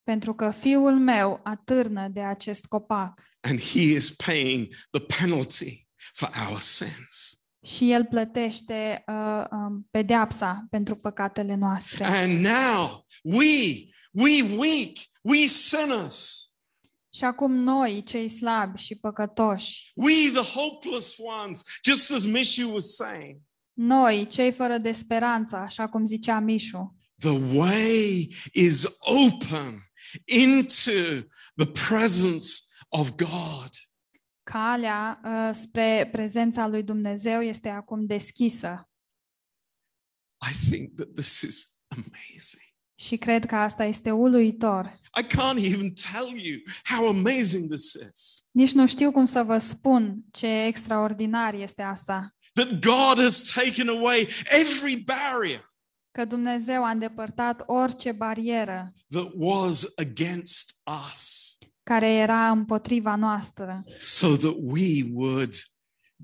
pentru 0.03 0.35
că 0.35 0.51
fiul 0.51 0.99
meu 0.99 1.41
atârnă 1.45 2.09
de 2.09 2.21
acest 2.21 2.67
copac 2.67 3.21
And 3.41 3.61
he 3.61 3.81
is 3.81 4.11
paying 4.11 4.69
the 4.91 5.01
penalty 5.21 5.89
for 6.13 6.31
our 6.49 6.59
sins. 6.59 7.43
și 7.67 7.91
el 7.93 8.05
plătește 8.05 9.05
uh, 9.07 9.45
um, 9.51 9.87
pedeapsa 9.91 10.67
pentru 10.71 10.97
păcatele 10.97 11.55
noastre. 11.55 12.05
And 12.05 12.33
now 12.45 13.07
we, 13.23 13.85
we 14.13 14.43
weak, 14.57 14.93
we 15.23 15.37
sinners, 15.47 16.50
Și 17.13 17.25
acum 17.25 17.53
noi, 17.53 18.03
cei 18.03 18.29
slabi 18.29 18.79
și 18.79 18.95
păcătoși, 18.95 19.93
we 19.95 20.31
the 20.33 20.59
hopeless 20.59 21.17
ones, 21.19 21.63
just 21.85 22.13
as 22.13 22.27
Mishu 22.27 22.73
was 22.73 22.95
saying, 22.95 23.41
noi, 23.73 24.27
cei 24.27 24.53
fără 24.53 24.79
de 24.79 24.93
speranță, 24.93 25.57
așa 25.57 25.89
cum 25.89 26.07
zicea 26.07 26.39
Mișu, 26.39 26.97
the 27.19 27.57
way 27.57 28.35
is 28.53 28.85
open 29.01 29.91
into 30.25 31.27
the 31.57 31.67
presence 31.89 32.47
of 32.89 33.11
God. 33.11 33.71
calea 34.43 35.21
uh, 35.25 35.55
spre 35.55 36.09
prezența 36.13 36.67
lui 36.67 36.83
Dumnezeu 36.83 37.41
este 37.41 37.69
acum 37.69 38.07
deschisă. 38.07 38.91
I 40.51 40.71
think 40.71 40.95
that 40.95 41.15
this 41.15 41.41
is 41.41 41.77
amazing. 41.89 42.69
Și 42.95 43.17
cred 43.17 43.47
că 43.47 43.55
asta 43.57 43.85
este 43.85 44.11
uluitor. 44.11 45.00
I 45.19 45.23
can't 45.23 45.59
even 45.59 45.93
tell 46.13 46.37
you 46.37 46.59
how 46.85 47.09
amazing 47.09 47.71
this 47.71 47.95
is. 47.95 48.45
Nici 48.51 48.73
nu 48.73 48.87
știu 48.87 49.13
cum 49.13 49.27
să 49.27 49.43
vă 49.43 49.59
spun 49.59 50.25
ce 50.31 50.47
extraordinar 50.47 51.55
este 51.55 51.83
asta. 51.83 52.35
That 52.53 52.69
God 52.69 53.23
has 53.25 53.53
taken 53.55 53.89
away 53.89 54.29
every 54.61 54.97
barrier 54.97 55.69
Că 56.13 56.25
Dumnezeu 56.25 56.85
a 56.85 56.91
îndepărtat 56.91 57.63
orice 57.67 58.13
barieră 58.13 58.93
that 59.09 59.31
was 59.35 59.87
against 59.97 60.81
us 61.07 61.59
care 61.91 62.13
era 62.13 62.51
împotriva 62.51 63.17
noastră, 63.17 63.85
so 63.99 64.37
that 64.37 64.55
we 64.61 65.11
would 65.13 65.55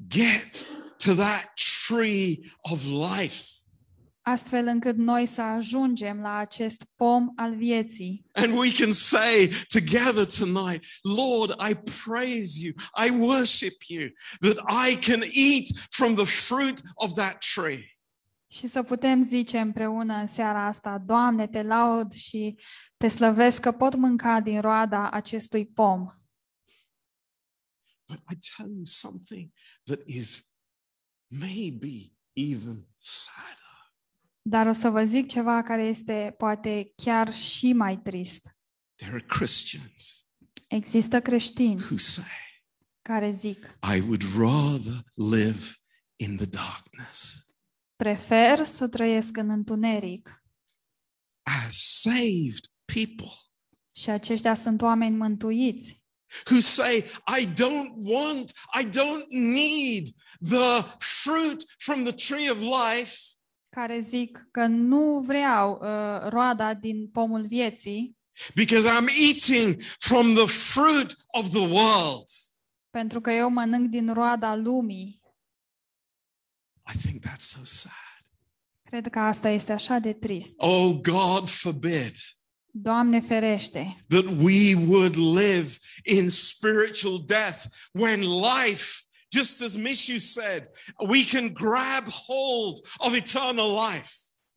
get 0.09 0.67
to 0.97 1.15
that 1.15 1.53
tree 1.87 2.39
of 2.61 2.85
life. 2.85 3.56
Astfel 4.29 4.67
încât 4.67 4.97
noi 4.97 5.27
să 5.27 5.43
ajungem 5.43 6.21
la 6.21 6.37
acest 6.37 6.85
pom 6.95 7.33
al 7.37 7.57
vieții. 7.57 8.27
And 8.33 8.59
we 8.59 8.73
can 8.73 8.93
say 8.93 9.51
together 9.69 10.27
tonight, 10.27 10.85
Lord, 11.03 11.51
I 11.71 11.75
praise 12.05 12.65
you, 12.65 12.75
I 13.07 13.11
worship 13.11 13.83
you, 13.89 14.09
that 14.41 14.57
I 14.89 14.97
can 14.97 15.21
eat 15.21 15.67
from 15.91 16.15
the 16.15 16.25
fruit 16.25 16.81
of 16.95 17.13
that 17.13 17.45
tree. 17.55 17.99
Și 18.49 18.67
să 18.67 18.83
putem 18.83 19.23
zice 19.23 19.59
împreună 19.59 20.15
în 20.15 20.27
seara 20.27 20.67
asta, 20.67 20.99
Doamne, 20.99 21.47
te 21.47 21.63
laud 21.63 22.13
și 22.13 22.59
te 22.97 23.09
slăvesc 23.09 23.61
că 23.61 23.73
pot 23.73 23.95
mânca 23.95 24.41
din 24.41 24.61
roada 24.61 25.11
acestui 25.11 25.67
pom. 25.67 26.07
But 28.09 28.19
I 28.33 28.37
tell 28.57 28.71
you 28.71 28.85
something 28.85 29.51
that 29.85 30.01
is 30.07 30.57
maybe 31.27 32.13
even 32.33 32.87
sadder. 32.99 33.66
Dar 34.49 34.67
o 34.67 34.73
să 34.73 34.89
vă 34.89 35.05
zic 35.05 35.29
ceva 35.29 35.63
care 35.63 35.83
este 35.83 36.35
poate 36.39 36.93
chiar 36.97 37.35
și 37.35 37.73
mai 37.73 37.99
trist. 37.99 38.57
There 38.95 39.13
are 39.13 39.25
Christians 39.27 40.29
Există 40.69 41.21
creștini 41.21 41.81
who 41.81 41.97
say, 41.97 42.63
care 43.03 43.31
zic, 43.31 43.79
I 43.97 44.01
would 44.01 44.23
rather 44.39 45.05
live 45.15 45.65
in 46.17 46.37
the 46.37 46.47
darkness 46.47 47.45
prefer 47.97 48.65
să 48.65 48.89
trăiesc 48.89 49.37
în 49.37 49.51
întuneric. 49.51 50.43
as 51.43 52.01
saved 52.01 52.65
people 52.85 53.33
Și 53.97 54.11
aceștia 54.11 54.55
sunt 54.55 54.83
oameni 54.83 55.17
mântuiți, 55.17 56.05
who 56.51 56.61
say, 56.61 56.97
I 57.41 57.47
don't 57.47 57.93
want, 57.97 58.53
I 58.81 58.85
don't 58.85 59.27
need 59.29 60.07
the 60.41 60.97
fruit 60.99 61.65
from 61.79 62.03
the 62.05 62.13
tree 62.13 62.51
of 62.51 62.59
life 62.59 63.17
care 63.77 64.01
zic 64.01 64.49
că 64.51 64.67
nu 64.67 65.21
vreau 65.21 65.79
uh, 65.83 66.29
roada 66.29 66.75
din 66.75 67.09
pomul 67.09 67.47
vieții, 67.47 68.17
because 68.55 68.89
I'm 68.89 69.09
eating 69.29 69.83
from 69.99 70.35
the 70.35 70.47
fruit 70.47 71.17
of 71.27 71.51
the 71.51 71.67
world. 71.69 72.29
pentru 72.91 73.21
că 73.21 73.31
eu 73.31 73.49
mănânc 73.49 73.91
din 73.91 74.13
roada 74.13 74.55
lumii. 74.55 75.23
I 76.95 76.99
think 76.99 77.27
that's 77.27 77.47
so 77.57 77.61
sad. 77.65 78.25
Cred 78.85 79.09
că 79.09 79.19
asta 79.19 79.49
este 79.49 79.73
așa 79.73 79.99
de 79.99 80.13
trist. 80.13 80.55
Oh, 80.57 81.01
God 81.01 81.49
forbid 81.49 82.13
Doamne 82.71 83.21
ferește 83.21 84.05
that 84.09 84.25
we 84.25 84.75
would 84.75 85.17
live 85.17 85.77
in 86.05 86.29
spiritual 86.29 87.23
death 87.27 87.65
when 87.93 88.21
life, 88.21 89.06
just 89.33 89.63
as 89.63 89.77
Mishu 89.77 90.19
said, 90.19 90.69
we 91.09 91.25
can 91.25 91.53
grab 91.53 92.05
hold 92.09 92.79
of 92.99 93.15
eternal 93.15 93.75
life. 93.75 94.11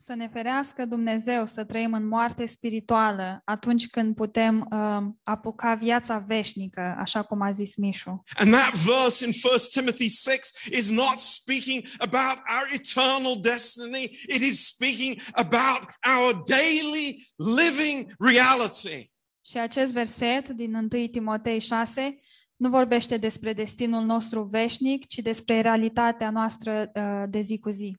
să 0.09 0.15
ne 0.15 0.27
ferească 0.27 0.85
Dumnezeu 0.85 1.45
să 1.45 1.63
trăim 1.63 1.93
în 1.93 2.07
moarte 2.07 2.45
spirituală 2.45 3.41
atunci 3.45 3.87
când 3.87 4.15
putem 4.15 4.67
uh, 4.71 4.97
apuca 5.23 5.75
viața 5.75 6.17
veșnică, 6.17 6.95
așa 6.97 7.21
cum 7.21 7.41
a 7.41 7.51
zis 7.51 7.75
Mișu. 7.75 8.23
And 8.35 8.53
that 8.53 8.73
verse 8.73 9.25
in 9.25 9.31
1 9.43 9.53
Timothy 9.71 10.07
6 10.07 10.39
is 10.71 10.89
not 10.89 11.19
speaking 11.19 11.85
about 11.97 12.37
our 12.55 12.65
eternal 12.73 13.39
destiny, 13.41 14.03
it 14.35 14.41
is 14.41 14.67
speaking 14.67 15.21
about 15.31 15.79
our 16.15 16.43
daily 16.47 17.31
living 17.35 18.13
reality. 18.19 19.11
Și 19.45 19.57
acest 19.57 19.93
verset 19.93 20.49
din 20.49 20.73
1 20.73 20.87
Timotei 21.07 21.59
6 21.59 22.19
nu 22.59 22.69
vorbește 22.69 23.17
despre 23.17 23.53
destinul 23.53 24.03
nostru 24.03 24.43
veșnic, 24.43 25.07
ci 25.07 25.15
despre 25.15 25.61
realitatea 25.61 26.29
noastră 26.29 26.91
uh, 26.95 27.23
de 27.29 27.39
zi 27.39 27.59
cu 27.59 27.69
zi. 27.69 27.97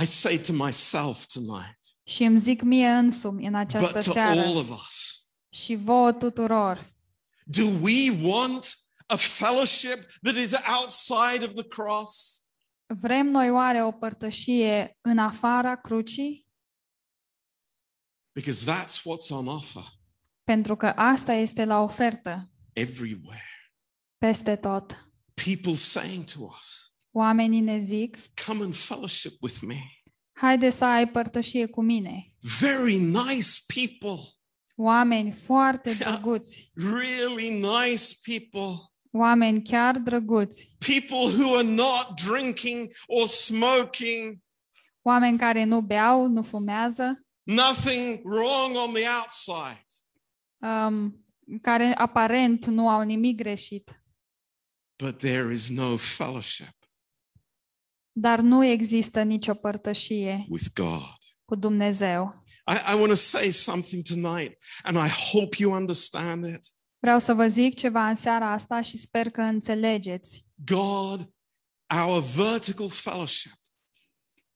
I 0.00 0.04
say 0.04 0.38
to 0.38 0.52
myself 0.52 1.26
tonight, 1.26 1.78
Și 2.02 2.24
îmi 2.24 2.40
zic 2.40 2.62
mie 2.62 2.88
însumi 2.88 3.46
în 3.46 3.54
această 3.54 3.90
but 3.92 4.04
to 4.04 4.12
seară 4.12 4.40
all 4.40 4.56
of 4.56 4.70
us, 4.70 5.26
și 5.48 5.74
vouă 5.74 6.12
tuturor, 6.12 6.94
do 7.44 7.62
we 7.82 8.10
want 8.22 8.74
a 9.06 9.16
fellowship 9.16 10.06
that 10.22 10.34
is 10.36 10.52
outside 10.80 11.44
of 11.44 11.52
the 11.52 11.66
cross? 11.66 12.42
vrem 13.00 13.26
noi 13.26 13.50
oare 13.50 13.84
o 13.84 13.92
părtășie 13.92 14.98
în 15.00 15.18
afara 15.18 15.76
crucii? 15.76 16.46
Because 18.32 18.72
that's 18.72 18.98
what's 18.98 19.28
on 19.30 19.46
offer 19.46 19.84
Pentru 20.42 20.76
că 20.76 20.86
asta 20.86 21.32
este 21.32 21.64
la 21.64 21.80
ofertă 21.80 22.48
everywhere. 22.74 23.48
peste 24.18 24.56
tot. 24.56 25.08
People 25.44 25.74
saying 25.74 26.24
to 26.24 26.38
us, 26.60 26.92
Oamenii 27.12 27.60
ne 27.60 27.78
zic, 27.78 28.16
Come 28.46 28.64
and 28.64 28.74
fellowship 28.74 29.32
with 29.42 29.60
me. 29.66 29.78
haide 30.32 30.70
să 30.70 30.84
ai 30.84 31.08
părtășie 31.08 31.66
cu 31.66 31.82
mine. 31.82 32.34
Very 32.60 32.96
nice 32.96 33.48
people, 33.74 34.20
Oameni 34.76 35.30
foarte 35.32 35.92
drăguți, 35.92 36.70
really 36.74 37.48
nice 37.60 38.04
people. 38.24 38.76
oameni 39.12 39.62
chiar 39.62 39.98
drăguți, 39.98 40.76
People 40.78 41.42
who 41.42 41.56
are 41.56 41.68
not 41.68 42.20
drinking 42.26 42.90
or 43.06 43.26
smoking, 43.26 44.38
oameni 45.02 45.38
care 45.38 45.64
nu 45.64 45.80
beau, 45.80 46.26
nu 46.26 46.42
fumează, 46.42 47.24
nothing 47.42 48.20
wrong 48.24 48.76
on 48.76 48.92
the 48.92 49.04
outside. 49.20 49.86
um, 50.58 51.23
care 51.60 51.94
aparent 51.96 52.66
nu 52.66 52.88
au 52.88 53.02
nimic 53.02 53.36
greșit, 53.36 54.02
But 55.02 55.18
there 55.18 55.52
is 55.52 55.70
no 55.70 55.96
fellowship 55.96 56.84
dar 58.16 58.40
nu 58.40 58.64
există 58.64 59.22
nicio 59.22 59.54
părtășie 59.54 60.46
with 60.48 60.66
God. 60.74 61.16
cu 61.44 61.54
Dumnezeu. 61.54 62.44
I, 62.72 62.92
I 62.92 62.94
want 62.94 63.08
to 63.08 63.14
say 63.14 63.50
something 63.50 64.02
tonight, 64.02 64.58
and 64.82 64.96
I 64.96 65.10
hope 65.32 65.56
you 65.58 65.72
understand 65.72 66.44
it. 66.44 66.60
Vreau 66.98 67.18
să 67.18 67.34
vă 67.34 67.48
zic 67.48 67.74
ceva 67.74 68.08
în 68.08 68.16
seara 68.16 68.50
asta 68.50 68.80
și 68.80 68.98
sper 68.98 69.30
că 69.30 69.40
înțelegeți. 69.40 70.46
God, 70.54 71.30
our 72.04 72.22
vertical 72.22 72.88
fellowship, 72.88 73.52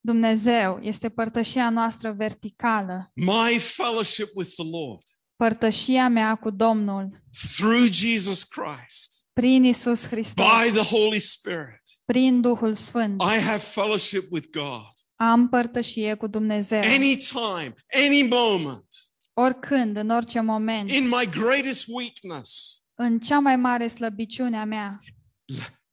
Dumnezeu 0.01 0.79
este 0.83 1.09
părtășia 1.09 1.71
noastră 1.71 2.13
verticală, 2.13 3.11
my 3.15 3.59
fellowship 3.59 4.31
with 4.35 4.51
the 4.55 4.65
Lord 4.71 5.03
părtășia 5.43 6.09
mea 6.09 6.35
cu 6.35 6.51
Domnul, 6.51 7.09
through 7.57 7.89
Jesus 7.93 8.43
Christ, 8.45 9.29
prin 9.33 9.65
Isus 9.65 10.07
Hristos, 10.07 10.47
by 10.47 10.71
the 10.71 10.97
Holy 10.97 11.19
Spirit. 11.19 11.83
prin 12.05 12.41
Duhul 12.41 12.75
Sfânt. 12.75 13.23
I 13.23 13.41
have 13.41 13.59
fellowship 13.59 14.25
with 14.31 14.49
God 14.51 14.93
Am 15.17 15.49
părtășie 15.49 16.15
cu 16.15 16.27
Dumnezeu. 16.27 16.81
anytime, 16.81 17.75
any 18.07 18.23
moment, 18.29 18.87
Oricând, 19.33 19.97
în 19.97 20.11
orice 20.11 20.41
moment, 20.41 20.91
in 20.91 21.09
my 21.09 21.29
greatest 21.31 21.85
weakness, 21.89 22.81
în 22.95 23.19
cea 23.21 23.39
mai 23.39 23.57
mare 23.57 23.89
slăbiciune 23.89 24.59
a 24.59 24.65
mea, 24.65 24.99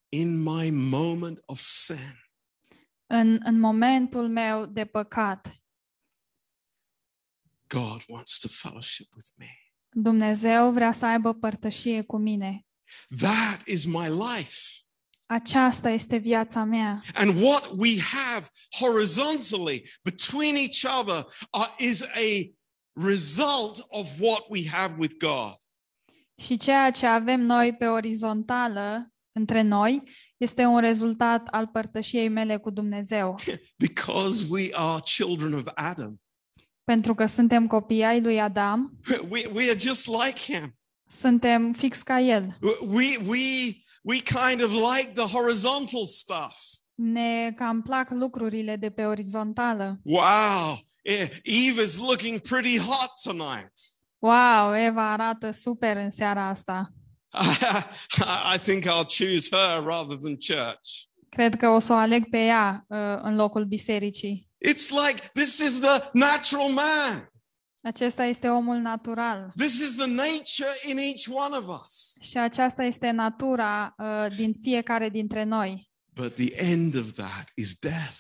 in 0.10 0.44
my 0.44 0.70
moment 0.70 1.42
of 1.46 1.60
sin. 1.60 2.20
în, 3.08 3.40
în 3.44 3.60
momentul 3.60 4.28
meu 4.30 4.66
de 4.66 4.86
păcat, 4.86 5.56
God 7.68 8.04
wants 8.08 8.40
to 8.40 8.48
fellowship 8.48 9.08
with 9.16 9.28
me. 9.36 9.48
Dumnezeu 9.90 10.72
vrea 10.72 10.92
să 10.92 11.06
aibă 11.06 11.34
părtășie 11.34 12.02
cu 12.02 12.18
mine. 12.18 12.66
That 13.18 13.68
is 13.68 13.86
my 13.86 14.08
life. 14.08 14.86
Aceasta 15.26 15.90
este 15.90 16.18
viața 16.18 16.64
mea. 16.64 17.02
And 17.14 17.42
what 17.42 17.72
we 17.78 18.00
have 18.00 18.48
horizontally 18.80 19.90
between 20.04 20.56
each 20.56 21.00
other 21.00 21.26
uh, 21.52 21.68
is 21.78 22.02
a 22.02 22.54
result 22.94 23.86
of 23.88 24.20
what 24.20 24.46
we 24.50 24.68
have 24.70 24.96
with 24.98 25.16
God. 25.18 25.56
Și 26.38 26.58
ceea 26.58 26.92
ce 26.92 27.06
avem 27.06 27.42
noi 27.42 27.76
pe 27.76 27.86
orizontală 27.86 29.14
între 29.32 29.62
noi 29.62 30.04
este 30.38 30.66
un 30.66 30.80
rezultat 30.80 31.48
al 31.48 31.68
părtășiei 31.68 32.30
mele 32.30 32.58
cu 32.58 32.70
Dumnezeu. 32.70 33.40
Because 33.88 34.46
we 34.50 34.70
are 34.74 35.02
children 35.16 35.54
of 35.54 35.68
Adam. 35.74 36.22
Pentru 36.86 37.16
că 37.16 37.26
suntem 37.26 37.68
copii 37.68 38.04
ai 38.04 38.22
lui 38.22 38.42
Adam, 38.42 39.00
We, 39.30 39.46
we 39.54 39.64
are 39.70 39.80
just 39.80 40.08
like 40.08 40.40
him. 40.54 40.78
suntem 41.08 41.74
fix 41.74 42.02
ca 42.02 42.20
el. 42.20 42.58
We, 42.88 43.18
we, 43.28 43.40
we 44.04 44.18
kind 44.18 44.64
of 44.64 44.72
like 44.72 45.12
the 45.14 45.38
horizontal 45.38 46.06
stuff. 46.06 46.58
Ne 46.96 47.52
cam 47.56 47.82
plac 47.82 48.10
lucrurile 48.10 48.76
de 48.76 48.90
pe 48.90 49.06
orizontală. 49.06 50.00
Wow, 50.04 50.78
eh, 51.02 51.30
Eve 51.44 51.82
is 51.84 51.98
looking 51.98 52.40
pretty 52.40 52.78
hot 52.78 53.12
tonight. 53.24 53.72
Wow, 54.20 54.76
Eva 54.76 55.12
arată 55.12 55.52
super 55.52 55.98
în 55.98 56.12
seara 56.12 56.48
asta. 56.48 56.94
I 58.56 58.58
think 58.58 58.84
I'll 58.84 59.08
choose 59.18 59.48
her 59.52 59.84
rather 59.84 60.18
than 60.18 60.36
church. 60.36 60.90
Cred 61.30 61.56
că 61.56 61.70
o 61.70 61.80
să 61.80 61.94
o 61.94 61.96
aleg 61.96 62.30
pe 62.30 62.38
ea 62.46 62.86
uh, 62.88 62.98
în 63.22 63.36
locul 63.36 63.66
bisericii. 63.66 64.45
It's 64.68 64.90
like 64.90 65.32
this 65.34 65.60
is 65.60 65.80
the 65.80 66.10
natural 66.14 66.70
man. 66.70 67.30
Acesta 67.82 68.24
este 68.24 68.50
omul 68.50 68.78
natural. 68.78 69.52
This 69.56 69.80
is 69.80 69.96
the 69.96 70.08
nature 70.08 70.74
in 70.88 70.98
each 70.98 71.28
one 71.28 71.58
of 71.58 71.82
us. 71.84 72.18
Și 72.22 72.38
aceasta 72.38 72.84
este 72.84 73.10
natura 73.10 73.96
uh, 73.98 74.36
din 74.36 74.56
fiecare 74.62 75.10
dintre 75.10 75.44
noi. 75.44 75.90
But 76.14 76.36
the 76.36 76.54
end 76.56 76.96
of 76.96 77.12
that 77.12 77.52
is 77.56 77.76
death. 77.76 78.18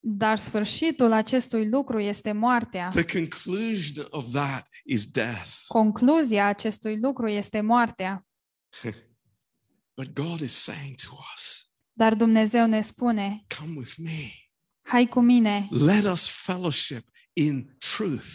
Dar 0.00 0.38
sfârșitul 0.38 1.12
acestui 1.12 1.68
lucru 1.68 2.00
este 2.00 2.32
moartea. 2.32 2.88
The 2.88 3.18
conclusion 3.18 4.06
of 4.10 4.30
that 4.32 4.68
is 4.84 5.06
death. 5.06 5.50
Concluzia 5.66 6.46
acestui 6.46 7.00
lucru 7.00 7.28
este 7.28 7.60
moartea. 7.60 8.26
But 9.96 10.12
God 10.12 10.40
is 10.40 10.52
saying 10.52 10.94
to 10.94 11.10
us, 11.34 11.70
Dar 11.92 12.14
Dumnezeu 12.14 12.66
ne 12.66 12.80
spune, 12.80 13.44
Come 13.58 13.72
with 13.76 13.94
me. 13.98 14.43
Hai 14.84 15.06
cu 15.06 15.20
mine, 15.20 15.66
Let 15.70 16.04
us 16.04 16.28
fellowship 16.28 17.08
in 17.32 17.76
truth. 17.78 18.26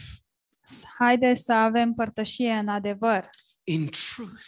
haide 0.98 1.34
să 1.34 1.54
avem 1.54 1.94
părtășie 1.94 2.52
în 2.52 2.68
adevăr. 2.68 3.30
In 3.64 3.90
truth. 3.90 4.46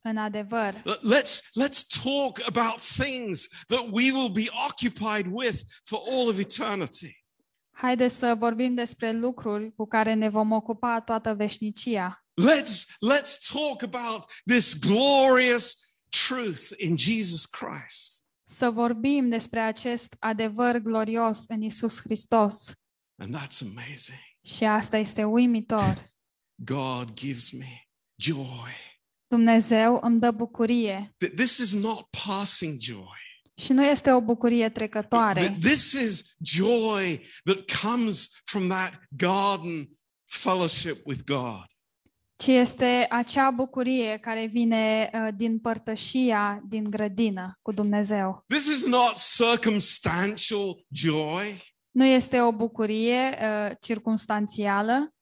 În 0.00 0.16
adevăr. 0.16 0.82
Let's, 0.82 1.40
let's 1.62 2.02
talk 2.02 2.40
about 2.46 2.80
things 2.96 3.48
that 3.66 3.86
we 3.90 4.10
will 4.12 4.28
be 4.32 4.46
occupied 4.68 5.26
with 5.30 5.60
for 5.84 6.00
all 6.10 6.28
of 6.28 6.38
eternity. 6.38 7.24
Haide 7.70 8.08
să 8.08 8.34
vorbim 8.38 8.74
despre 8.74 9.12
lucruri 9.12 9.74
cu 9.74 9.86
care 9.86 10.14
ne 10.14 10.28
vom 10.28 10.52
ocupa 10.52 11.00
toată 11.00 11.34
veșnicia. 11.34 12.24
Let's, 12.40 12.84
let's 13.12 13.36
talk 13.52 13.82
about 13.82 14.24
this 14.46 14.78
glorious 14.78 15.74
truth 16.08 16.70
in 16.76 16.96
Jesus 16.96 17.44
Christ. 17.46 18.23
Să 18.56 18.70
vorbim 18.70 19.28
despre 19.28 19.60
acest 19.60 20.16
adevăr 20.18 20.76
glorios 20.78 21.44
în 21.48 21.62
Isus 21.62 22.00
Hristos. 22.00 22.64
And 23.22 23.36
that's 23.36 23.60
amazing. 23.60 24.18
Și 24.46 24.64
asta 24.64 24.96
este 24.96 25.24
uimitor. 25.24 26.12
God 26.54 27.12
gives 27.12 27.50
me 27.52 27.82
joy. 28.20 28.72
Dumnezeu 29.26 30.00
îmi 30.02 30.20
dă 30.20 30.30
bucurie. 30.30 31.14
Th- 31.24 31.34
This 31.34 31.58
is 31.58 31.74
not 31.74 32.06
passing 32.26 32.80
joy. 32.80 33.22
Și 33.56 33.72
nu 33.72 33.84
este 33.84 34.12
o 34.12 34.20
bucurie 34.20 34.70
trecătoare, 34.70 35.44
Th- 35.44 35.58
This 35.60 35.92
is 35.92 36.34
joy 36.38 37.26
that 37.44 37.80
comes 37.80 38.40
from 38.44 38.68
that 38.68 39.00
garden 39.16 39.88
fellowship 40.24 41.06
with 41.06 41.20
God. 41.24 41.64
Ci 42.36 42.46
este 42.46 43.06
acea 43.10 43.50
bucurie 43.50 44.18
care 44.18 44.46
vine 44.46 45.10
uh, 45.14 45.28
din 45.36 45.58
părtășia 45.58 46.60
din 46.68 46.84
grădină 46.90 47.58
cu 47.62 47.72
Dumnezeu. 47.72 48.44
This 48.46 48.66
is 48.66 48.84
not 48.86 49.12
circumstantial 49.36 50.84
joy, 50.88 51.62
Nu 51.90 52.04
este 52.04 52.40
o 52.40 52.52
bucurie 52.52 53.38
uh, 53.42 53.76
circumstanțială, 53.80 55.14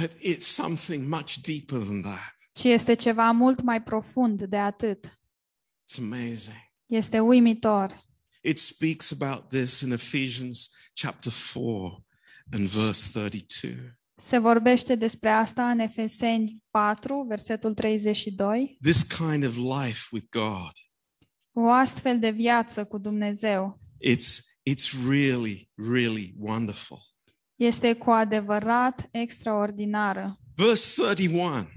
but 0.00 0.10
it's 0.12 0.38
something 0.46 1.08
much 1.08 1.34
deeper 1.42 1.78
than 1.78 2.00
that. 2.02 2.34
ci 2.52 2.64
este 2.64 2.94
ceva 2.94 3.30
mult 3.30 3.60
mai 3.62 3.82
profund 3.82 4.42
de 4.42 4.56
atât. 4.56 5.06
It's 5.06 5.98
amazing. 5.98 6.56
Este 6.86 7.20
uimitor. 7.20 8.04
It 8.42 8.58
speaks 8.58 9.12
about 9.20 9.48
this 9.48 9.80
in 9.80 9.92
Ephesians 9.92 10.70
chapter 10.92 11.32
4 11.32 12.04
and 12.52 12.68
verse 12.68 13.10
32. 13.12 13.98
Se 14.20 14.38
vorbește 14.38 14.94
despre 14.94 15.30
asta 15.30 15.70
în 15.70 15.78
Efeseni 15.78 16.62
4, 16.70 17.24
versetul 17.28 17.74
32. 17.74 18.78
This 18.82 19.02
kind 19.02 19.44
of 19.44 19.56
life 19.56 20.08
with 20.12 20.26
God. 20.30 20.72
O 21.52 21.68
astfel 21.70 22.18
de 22.18 22.30
viață 22.30 22.84
cu 22.84 22.98
Dumnezeu 22.98 23.80
It's 24.08 24.38
it's 24.70 25.06
really 25.08 25.70
really 25.74 26.34
wonderful. 26.38 26.98
este 27.54 27.94
cu 27.94 28.10
adevărat 28.10 29.08
extraordinară. 29.10 30.36
Verse 30.54 31.02
31 31.02 31.68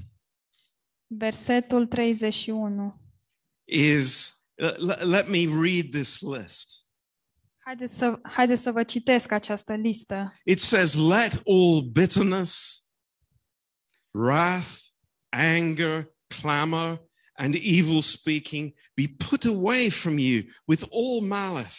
Versetul 1.07 1.87
31. 1.87 3.01
is 3.65 4.33
uh, 4.63 4.75
le- 4.77 5.03
let 5.03 5.27
me 5.27 5.45
read 5.61 5.89
this 5.91 6.21
list. 6.21 6.82
Haideți 7.65 7.97
să, 7.97 8.19
haideți 8.23 8.61
să 8.61 8.71
vă 8.71 8.83
citesc 8.83 9.31
această 9.31 9.73
listă. 9.73 10.33
It 10.45 10.59
says, 10.59 10.95
Let 10.95 11.41
all 11.45 11.81
bitterness, 11.91 12.81
wrath, 14.11 14.77
anger, 15.29 16.13
clamor, 16.41 17.07
and 17.33 17.53
evil 17.53 18.01
speaking 18.01 18.73
be 18.93 19.03
put 19.29 19.43
away 19.45 19.89
from 19.89 20.17
you 20.17 20.41
with 20.65 20.83
all 20.91 21.27
malice. 21.27 21.77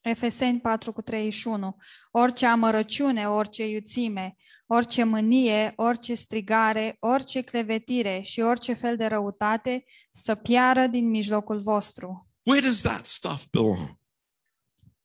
Efeseni 0.00 0.60
4 0.60 0.92
cu 0.92 1.02
31. 1.02 1.76
Orice 2.10 2.46
amărăciune, 2.46 3.28
orice 3.28 3.66
iuțime, 3.68 4.36
orice 4.66 5.04
mânie, 5.04 5.72
orice 5.76 6.14
strigare, 6.14 6.96
orice 7.00 7.40
clevetire 7.40 8.20
și 8.24 8.40
orice 8.40 8.72
fel 8.72 8.96
de 8.96 9.06
răutate 9.06 9.84
să 10.10 10.34
piară 10.34 10.86
din 10.86 11.08
mijlocul 11.08 11.60
vostru. 11.60 12.28
Where 12.42 12.66
does 12.66 12.80
that 12.80 13.04
stuff 13.04 13.44
belong? 13.50 14.00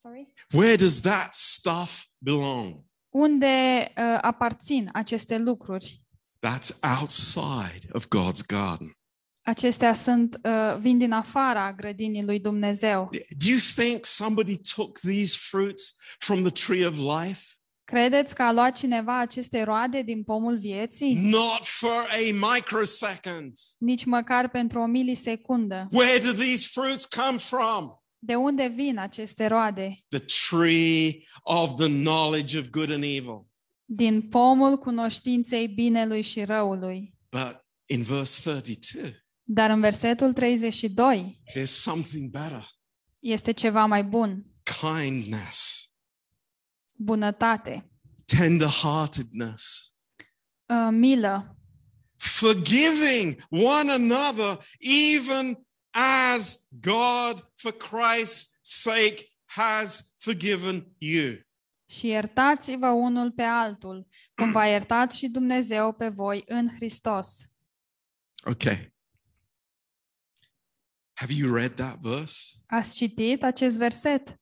Sorry? 0.08 0.34
Where 0.54 0.76
does 0.76 1.02
that 1.02 1.36
stuff 1.36 2.06
belong? 2.18 2.86
Unde 3.10 3.92
uh, 3.98 4.18
aparțin 4.22 4.90
aceste 4.94 5.38
lucruri? 5.38 6.02
That's 6.40 6.72
outside 7.00 7.88
of 7.92 8.08
God's 8.08 8.46
garden. 8.46 8.92
Acestea 9.42 9.94
sunt, 9.94 10.40
uh, 10.44 10.78
vin 10.80 10.98
din 10.98 11.12
afara 11.12 11.74
grădinii 11.74 12.24
lui 12.24 12.40
Dumnezeu. 12.40 13.10
Do 13.38 13.50
you 13.50 13.60
think 13.76 14.06
somebody 14.06 14.58
took 14.76 15.00
these 15.00 15.38
fruits 15.40 15.96
from 16.18 16.44
the 16.44 16.52
tree 16.66 16.88
of 16.88 16.96
life? 16.96 17.42
Credeți 17.84 18.36
că 18.36 18.44
a 18.44 18.52
luat 18.52 18.78
cineva 18.78 19.20
aceste 19.20 19.64
roade 19.64 20.02
din 20.02 20.24
pomul 20.24 20.58
vieții? 20.58 21.14
Not 21.14 21.66
for 21.66 22.08
a 22.10 22.52
microsecond. 22.54 23.52
Nici 23.80 24.06
măcar 24.06 24.50
pentru 24.50 24.80
o 24.80 24.86
milisecundă. 24.86 25.88
Where 25.92 26.18
do 26.18 26.32
these 26.32 26.68
fruits 26.72 27.06
come 27.06 27.38
from? 27.38 27.97
De 28.20 28.36
unde 28.36 28.68
vin 28.68 28.98
aceste 28.98 29.48
roade? 29.48 29.98
The 30.08 30.26
tree 30.50 31.24
of 31.44 31.76
the 31.76 31.88
knowledge 31.88 32.60
of 32.60 32.70
good 32.70 32.92
and 32.92 33.04
evil. 33.04 33.48
Din 33.86 34.22
pomul 34.30 34.78
cunoștinței 34.78 35.68
binelui 35.68 36.22
și 36.22 36.44
răului. 36.44 37.16
But 37.30 37.66
in 37.86 38.04
verse 38.04 38.42
32, 38.50 39.26
Dar 39.44 39.70
în 39.70 39.80
versetul 39.80 40.34
32 40.34 41.42
there's 41.54 41.64
something 41.64 42.30
better 42.30 42.68
este 43.20 43.52
ceva 43.52 43.86
mai 43.86 44.04
bun, 44.04 44.46
kindness, 44.82 45.90
bunătate, 46.96 47.92
tender-heartedness, 48.26 49.96
uh, 50.66 50.88
milă, 50.92 51.58
forgiving 52.16 53.44
one 53.50 53.92
another, 53.92 54.58
even 54.80 55.67
as 56.00 56.68
God, 56.82 57.44
for 57.56 57.72
Christ's 57.72 58.60
sake, 58.62 59.26
has 59.46 60.16
forgiven 60.18 60.96
you. 60.98 61.46
și 61.90 62.08
iertați-vă 62.08 62.88
unul 62.88 63.32
pe 63.32 63.42
altul, 63.42 64.08
cum 64.36 64.52
v-a 64.52 64.68
iertat 64.68 65.12
și 65.12 65.28
Dumnezeu 65.28 65.94
pe 65.94 66.08
voi 66.08 66.44
în 66.46 66.70
Hristos. 66.76 67.52
Okay. 68.44 68.94
Have 71.14 71.34
you 71.34 71.54
read 71.54 71.74
that 71.76 71.98
verse? 72.00 72.58
Ați 72.68 72.96
citit 72.96 73.44
acest 73.44 73.78
verset? 73.78 74.36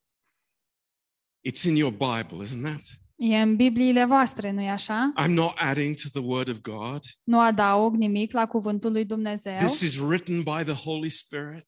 It's 1.48 1.64
in 1.64 1.76
your 1.76 1.92
Bible, 1.92 2.44
isn't 2.44 2.78
it? 2.78 3.05
E 3.18 3.40
în 3.40 3.56
Bibliile 3.56 4.04
voastre, 4.04 4.50
nu-i 4.50 4.68
așa? 4.68 5.12
I'm 5.24 5.30
not 5.30 5.52
adding 5.58 5.94
to 5.94 6.08
the 6.20 6.28
Word 6.28 6.48
of 6.48 6.60
God. 6.60 6.98
Nu 7.24 7.40
adaug 7.40 7.94
nimic 7.94 8.32
la 8.32 8.46
cuvântul 8.46 8.92
lui 8.92 9.04
Dumnezeu. 9.04 9.56
This 9.56 9.80
is 9.80 9.96
written 9.98 10.36
by 10.36 10.64
the 10.64 10.72
Holy 10.72 11.08
Spirit. 11.08 11.64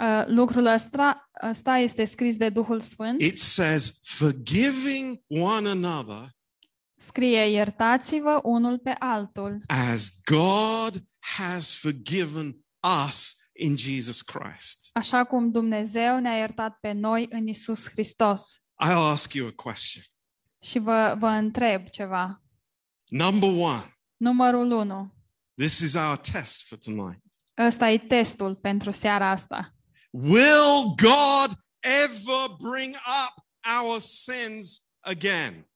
Uh, 0.00 0.26
lucrul 0.26 0.66
ăsta, 0.66 1.30
ăsta 1.50 1.76
este 1.76 2.04
scris 2.04 2.36
de 2.36 2.48
Duhul 2.48 2.80
Sfânt. 2.80 3.22
It 3.22 3.38
says, 3.38 4.00
forgiving 4.02 5.20
one 5.28 5.68
another 5.68 6.30
Scrie, 7.02 7.44
iertați-vă 7.44 8.40
unul 8.42 8.78
pe 8.78 8.90
altul, 8.98 9.62
as 9.66 10.10
God 10.24 11.04
has 11.18 11.78
forgiven 11.78 12.64
us 13.06 13.36
in 13.52 13.76
Jesus 13.76 14.20
Christ. 14.22 14.90
așa 14.92 15.24
cum 15.24 15.50
Dumnezeu 15.50 16.18
ne-a 16.20 16.36
iertat 16.36 16.76
pe 16.80 16.92
noi 16.92 17.26
în 17.30 17.46
Isus 17.46 17.88
Hristos. 17.88 18.42
I'll 18.84 19.10
ask 19.10 19.32
you 19.32 19.48
a 19.48 19.52
question. 19.62 20.04
Și 20.62 20.78
vă, 20.78 21.16
vă 21.18 21.26
întreb 21.26 21.88
ceva. 21.88 22.42
Number 23.08 23.48
one, 23.48 23.82
Numărul 24.16 24.70
1. 24.70 25.14
this 25.56 25.78
is 25.78 25.94
our 25.94 26.16
test 26.16 26.66
for 26.66 26.78
tonight. 26.78 27.22
Ăsta 27.58 27.88
e 27.90 27.98
testul 27.98 28.56
pentru 28.56 28.90
seara 28.90 29.30
asta. 29.30 29.70
Will 30.10 30.94
God 30.96 31.56
ever 31.80 32.56
bring 32.70 32.94
up 32.94 33.44
our 33.80 33.98
sins 34.00 34.88
again? 35.00 35.66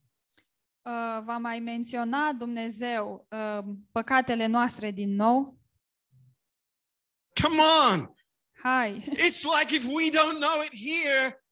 Uh, 0.83 1.23
va 1.25 1.39
mai 1.39 1.59
menționa 1.59 2.33
Dumnezeu 2.33 3.27
uh, 3.31 3.65
păcatele 3.93 4.47
noastre 4.47 4.91
din 4.91 5.15
nou? 5.15 5.59
Come 7.43 7.61
on. 7.93 8.15
Hai, 8.63 9.05
It's 9.11 9.43
like 9.61 9.75
if 9.75 9.87
we 9.87 10.09
don't 10.11 10.39
know 10.39 10.63
it 10.63 10.75
here, 10.75 11.46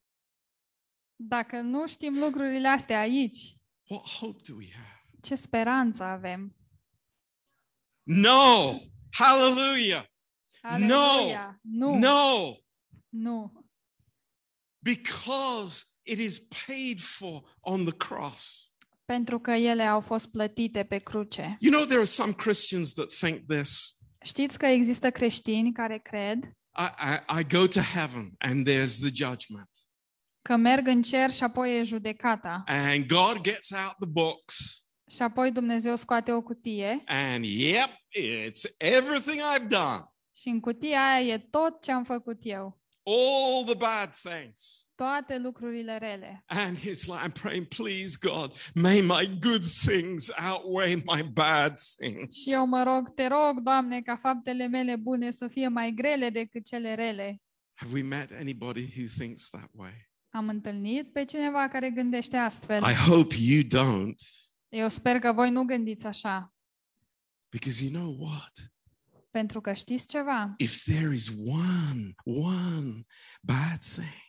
dacă 1.29 1.61
nu 1.61 1.87
știm 1.87 2.19
lucrurile 2.19 2.69
astea 2.69 3.01
aici, 3.01 3.57
what 3.89 4.03
hope 4.03 4.39
do 4.49 4.55
we 4.57 4.67
have? 4.73 5.07
ce 5.21 5.35
speranță 5.35 6.03
avem? 6.03 6.57
No. 8.03 8.75
Hallelujah. 9.11 10.05
Aleluia! 10.63 11.59
Nu, 11.63 11.99
No. 11.99 12.55
nu. 13.09 13.53
Because 14.79 15.85
it 16.03 16.19
is 16.19 16.39
paid 16.67 17.01
for 17.01 17.57
on 17.61 17.85
the 17.85 17.97
cross. 17.97 18.75
Pentru 19.05 19.39
că 19.41 19.51
ele 19.51 19.83
au 19.83 20.01
fost 20.01 20.27
plătite 20.27 20.85
pe 20.85 20.99
cruce. 20.99 21.57
You 21.61 21.73
know, 21.73 21.85
there 21.85 21.99
are 21.99 22.05
some 22.05 22.33
Christians 22.33 22.93
that 22.93 23.13
think 23.13 23.47
this. 23.49 23.99
Știți 24.25 24.59
că 24.59 24.67
există 24.67 25.11
creștini 25.11 25.73
care 25.73 25.99
cred 25.99 26.51
I, 26.77 26.89
I, 26.99 27.41
I 27.41 27.45
go 27.45 27.67
to 27.67 27.81
heaven 27.81 28.35
and 28.39 28.69
there's 28.69 28.99
the 29.01 29.11
judgment. 29.13 29.71
Că 30.49 30.57
merg 30.57 30.87
în 30.87 31.03
cer 31.03 31.31
și 31.31 31.43
apoi 31.43 31.79
e 31.79 31.83
judecata. 31.83 32.63
And 32.67 33.07
God 33.07 33.41
gets 33.41 33.71
out 33.71 33.95
the 33.99 34.07
books 34.09 34.85
Și 35.11 35.23
apoi 35.23 35.51
Dumnezeu 35.53 35.97
scoate 35.97 36.33
o 36.33 36.43
cutie 36.43 37.03
and 37.07 37.45
yep, 37.45 37.91
it's 38.19 38.63
everything 38.79 39.41
I've 39.57 39.69
done. 39.69 40.03
și 40.37 40.49
în 40.49 40.61
cutia 40.61 41.13
aia 41.13 41.33
e 41.35 41.39
tot 41.39 41.83
ce 41.83 41.93
am 41.93 42.05
făcut 42.05 42.39
eu. 42.43 42.83
All 43.07 43.65
the 43.65 43.75
bad 43.75 44.11
things. 44.15 44.89
Toate 44.95 45.39
lucrurile 45.39 45.99
rele. 45.99 46.43
And 46.47 46.77
it's 46.77 47.05
like, 47.07 47.21
I'm 47.27 47.33
praying, 47.43 47.67
please, 47.67 48.17
God, 48.21 48.53
may 48.75 49.01
my 49.01 49.39
good 49.41 49.65
things 49.87 50.31
outweigh 50.53 51.03
my 51.15 51.23
bad 51.23 51.79
things. 51.97 52.35
Și 52.43 52.53
eu 52.53 52.67
mă 52.67 52.83
rog, 52.83 53.15
te 53.15 53.27
rog, 53.27 53.61
Doamne, 53.61 54.03
ca 54.03 54.17
faptele 54.17 54.67
mele 54.67 54.97
bune 54.97 55.31
să 55.31 55.49
fie 55.49 55.69
mai 55.69 55.93
grele 55.93 56.31
decât 56.31 56.65
cele 56.65 56.95
rele. 56.95 57.37
Have 57.75 57.93
we 57.95 58.03
met 58.03 58.31
anybody 58.31 58.83
who 58.97 59.07
thinks 59.19 59.49
that 59.49 59.71
way? 59.73 60.09
Am 60.35 60.49
întâlnit 60.49 61.13
pe 61.13 61.25
cineva 61.25 61.69
care 61.69 61.91
gândește 61.91 62.37
astfel. 62.37 62.83
I 62.83 62.95
hope 62.95 63.35
you 63.39 63.63
don't, 63.63 64.15
Eu 64.69 64.89
sper 64.89 65.19
că 65.19 65.33
voi 65.33 65.51
nu 65.51 65.65
gândiți 65.65 66.07
așa. 66.07 66.55
because 67.51 67.85
you 67.85 67.93
know 67.93 68.17
what? 68.29 68.73
Pentru 69.31 69.61
că 69.61 69.73
știți 69.73 70.07
ceva? 70.07 70.55
If 70.59 70.83
there 70.83 71.15
is 71.15 71.29
one, 71.47 72.15
one 72.25 73.05
bad 73.43 73.79
thing, 73.79 74.23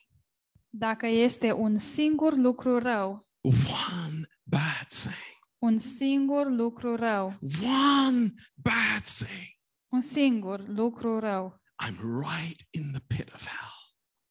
Dacă 0.69 1.07
este 1.07 1.51
un 1.51 1.79
singur 1.79 2.35
lucru 2.35 2.77
rău, 2.79 3.27
one 3.41 4.19
bad 4.43 4.87
thing, 4.87 5.39
un 5.57 5.79
singur 5.79 6.49
lucru 6.49 6.95
rău, 6.95 7.39
one 8.07 8.33
bad 8.55 9.03
thing, 9.03 9.59
un 9.87 10.01
singur 10.01 10.67
lucru 10.67 11.19
rău, 11.19 11.61
I'm 11.87 11.97
right 12.29 12.61
in 12.71 12.91
the 12.91 13.01
pit 13.07 13.33
of 13.33 13.47
hell. 13.47 13.73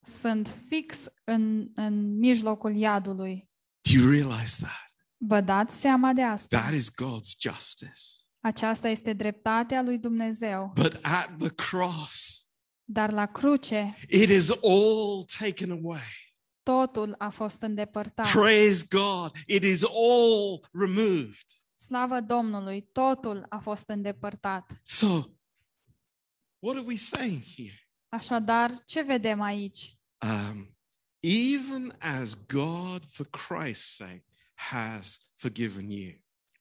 Sunt 0.05 0.57
fix 0.67 1.05
în, 1.23 1.69
în 1.75 2.17
mijlocul 2.17 2.75
iadului. 2.75 3.49
Do 3.81 3.99
you 3.99 4.09
realize 4.11 4.55
that? 4.59 4.91
Vă 5.17 5.41
dați 5.41 5.79
seama 5.79 6.13
de 6.13 6.21
asta? 6.23 6.59
That 6.59 6.73
is 6.73 6.89
God's 6.89 7.39
justice. 7.39 8.01
Aceasta 8.39 8.87
este 8.87 9.13
dreptatea 9.13 9.81
lui 9.81 9.97
Dumnezeu. 9.97 10.71
But 10.75 10.99
at 11.01 11.35
the 11.37 11.49
cross, 11.49 12.39
Dar 12.83 13.11
la 13.11 13.25
cruce, 13.25 13.95
it 14.09 14.29
is 14.29 14.49
all 14.49 15.25
taken 15.39 15.71
away. 15.71 16.33
totul 16.63 17.15
a 17.17 17.29
fost 17.29 17.61
îndepărtat. 17.61 18.31
Praise 18.31 18.85
God. 18.89 19.31
It 19.47 19.63
is 19.63 19.83
all 19.83 20.67
removed. 20.71 21.45
Slavă 21.75 22.19
Domnului, 22.21 22.89
totul 22.91 23.45
a 23.49 23.57
fost 23.57 23.87
îndepărtat. 23.87 24.71
So, 24.83 25.07
what 26.59 26.77
are 26.77 26.85
we 26.85 26.95
saying 26.95 27.41
here? 27.55 27.79
Așadar, 28.09 28.71
ce 28.85 29.01
vedem 29.01 29.41
aici? 29.41 29.94
Um, 30.25 30.67
even 31.21 31.93
as 31.99 32.35
God, 32.35 33.05
for 33.05 33.25
Christ's 33.25 33.97
sake, 33.97 34.23
has 34.55 35.19
forgiven 35.35 35.91
you. 35.91 36.13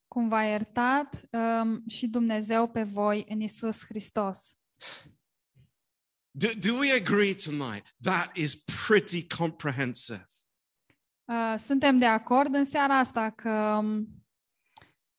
Cum 0.08 0.28
v-a 0.28 0.44
iertat 0.44 1.28
um, 1.30 1.84
și 1.88 2.06
Dumnezeu 2.06 2.68
pe 2.68 2.82
voi 2.82 3.24
în 3.28 3.40
Isus 3.40 3.84
Hristos. 3.84 4.56
Do, 6.30 6.48
do 6.58 6.74
we 6.74 6.92
agree 6.92 7.34
tonight? 7.34 7.94
That 8.02 8.36
is 8.36 8.54
pretty 8.86 9.26
comprehensive. 9.26 10.28
Uh, 11.24 11.54
suntem 11.58 11.98
de 11.98 12.06
acord 12.06 12.54
în 12.54 12.64
seara 12.64 12.98
asta 12.98 13.30
că 13.30 13.50
um, 13.50 14.06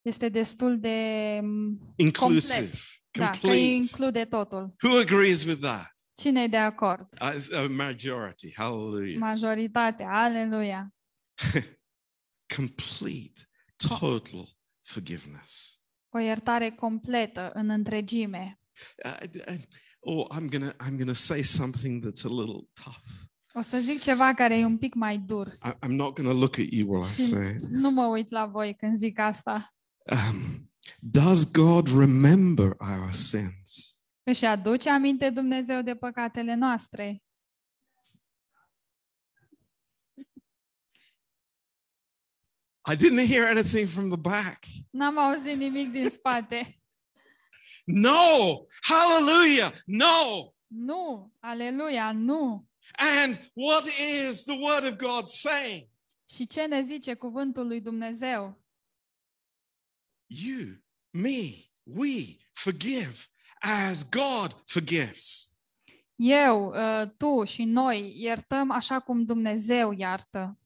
este 0.01 0.29
destul 0.29 0.79
de 0.79 1.39
um, 1.41 1.93
Inclusive, 1.95 2.77
da, 3.11 3.29
că 3.29 3.37
complete. 3.37 3.57
include 3.57 4.25
totul. 4.25 4.75
Who 4.83 4.97
agrees 4.97 5.43
with 5.43 5.59
that? 5.61 5.94
Cine 6.17 6.41
e 6.43 6.47
de 6.47 6.57
acord? 6.57 7.07
As 7.17 7.51
a 7.51 7.67
majority. 7.67 8.53
Hallelujah. 8.55 9.19
Majoritatea, 9.19 10.09
aleluia. 10.11 10.93
Complete, 12.55 13.41
total 13.87 14.47
forgiveness. 14.81 15.79
O 16.09 16.19
iertare 16.19 16.69
completă 16.71 17.51
în 17.53 17.69
întregime. 17.69 18.59
Uh, 19.05 19.17
uh, 19.49 19.55
oh, 19.99 20.27
I'm 20.37 20.49
gonna 20.49 20.73
I'm 20.73 20.97
gonna 20.97 21.13
say 21.13 21.41
something 21.43 22.05
that's 22.05 22.23
a 22.25 22.29
little 22.29 22.67
tough. 22.83 23.03
O 23.53 23.61
să 23.61 23.77
zic 23.79 24.01
ceva 24.01 24.33
care 24.33 24.57
e 24.57 24.65
un 24.65 24.77
pic 24.77 24.93
mai 24.93 25.17
dur. 25.17 25.47
I, 25.47 25.69
I'm 25.85 25.89
not 25.95 26.15
gonna 26.15 26.33
look 26.33 26.57
at 26.57 26.65
you 26.69 26.89
while 26.93 27.07
I 27.09 27.13
Și 27.13 27.21
say 27.21 27.49
it. 27.55 27.63
nu 27.63 27.91
mă 27.91 28.05
uit 28.05 28.29
la 28.29 28.45
voi 28.45 28.75
când 28.75 28.97
zic 28.97 29.19
asta. 29.19 29.75
Um, 30.11 30.71
does 30.99 31.51
God 31.51 31.87
remember 31.97 32.75
our 32.79 33.11
sins? 33.11 33.94
Își 34.27 34.45
aduce 34.45 34.89
aminte 34.89 35.29
Dumnezeu 35.29 35.81
de 35.81 35.95
păcatele 35.95 36.53
noastre. 36.53 37.23
I 42.87 42.95
didn't 42.95 43.27
hear 43.27 43.47
anything 43.47 43.87
from 43.87 44.09
the 44.09 44.17
back. 44.17 44.63
N-am 44.91 45.17
auzit 45.17 45.57
nimic 45.57 45.91
din 45.91 46.09
spate. 46.09 46.79
No, 47.85 48.65
hallelujah, 48.81 49.73
no. 49.85 50.53
Nu, 50.67 51.33
aleluia, 51.39 52.11
nu. 52.11 52.69
And 52.97 53.51
what 53.53 53.85
is 53.85 54.43
the 54.43 54.57
word 54.59 54.83
of 54.83 54.95
God 54.97 55.27
saying? 55.27 55.89
Și 56.29 56.47
ce 56.47 56.65
ne 56.65 56.81
zice 56.81 57.13
cuvântul 57.13 57.67
lui 57.67 57.81
Dumnezeu? 57.81 58.63
You, 60.25 60.83
me, 61.11 61.51
we 61.83 62.37
forgive 62.53 63.15
as 63.59 64.09
God 64.09 64.63
forgives. 64.65 65.49
Eu, 66.15 66.67
uh, 66.67 67.09
tu 67.17 67.43
și 67.43 67.63
noi 67.63 68.13
iertăm 68.17 68.71
așa 68.71 68.99
cum 68.99 69.25
Dumnezeu 69.25 69.91
iartă. 69.91 70.59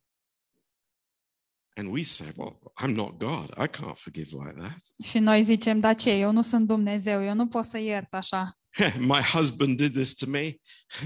And 1.75 1.91
we 1.91 2.01
say, 2.01 2.27
well, 2.35 2.59
I'm 2.81 2.93
not 2.93 3.17
God. 3.17 3.53
I 3.57 3.67
can't 3.67 3.95
forgive 3.95 4.29
like 4.31 4.59
that. 4.59 4.77
Și 5.09 5.19
noi 5.19 5.43
zicem, 5.43 5.79
da 5.79 5.93
ce, 5.93 6.09
eu 6.09 6.31
nu 6.31 6.41
sunt 6.41 6.67
Dumnezeu, 6.67 7.23
eu 7.23 7.33
nu 7.33 7.47
pot 7.47 7.65
să 7.65 7.77
iert 7.77 8.13
așa. 8.13 8.57
My 8.97 9.21
husband 9.33 9.77
did 9.77 9.93
this 9.93 10.13
to 10.13 10.29
me 10.29 10.55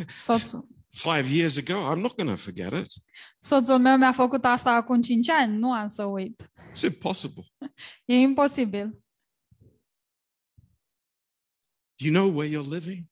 Soțul, 0.07 0.67
five 1.03 1.35
years 1.35 1.57
ago. 1.57 1.73
I'm 1.73 1.99
not 1.99 2.15
going 2.15 2.29
to 2.29 2.35
forget 2.35 2.73
it. 2.73 2.93
soțul 3.39 3.79
meu 3.79 3.97
mi-a 3.97 4.13
făcut 4.13 4.45
asta 4.45 4.71
acum 4.71 5.01
5 5.01 5.29
ani, 5.29 5.57
nu 5.57 5.71
am 5.71 5.87
să 5.87 6.03
uit. 6.03 6.51
It's 6.71 6.81
impossible. 6.83 7.43
E 8.05 8.15
imposibil. 8.15 9.02
Do 12.03 12.09
you 12.09 12.15
know 12.15 12.27
where 12.27 12.49
you're 12.49 12.69
living? 12.69 13.05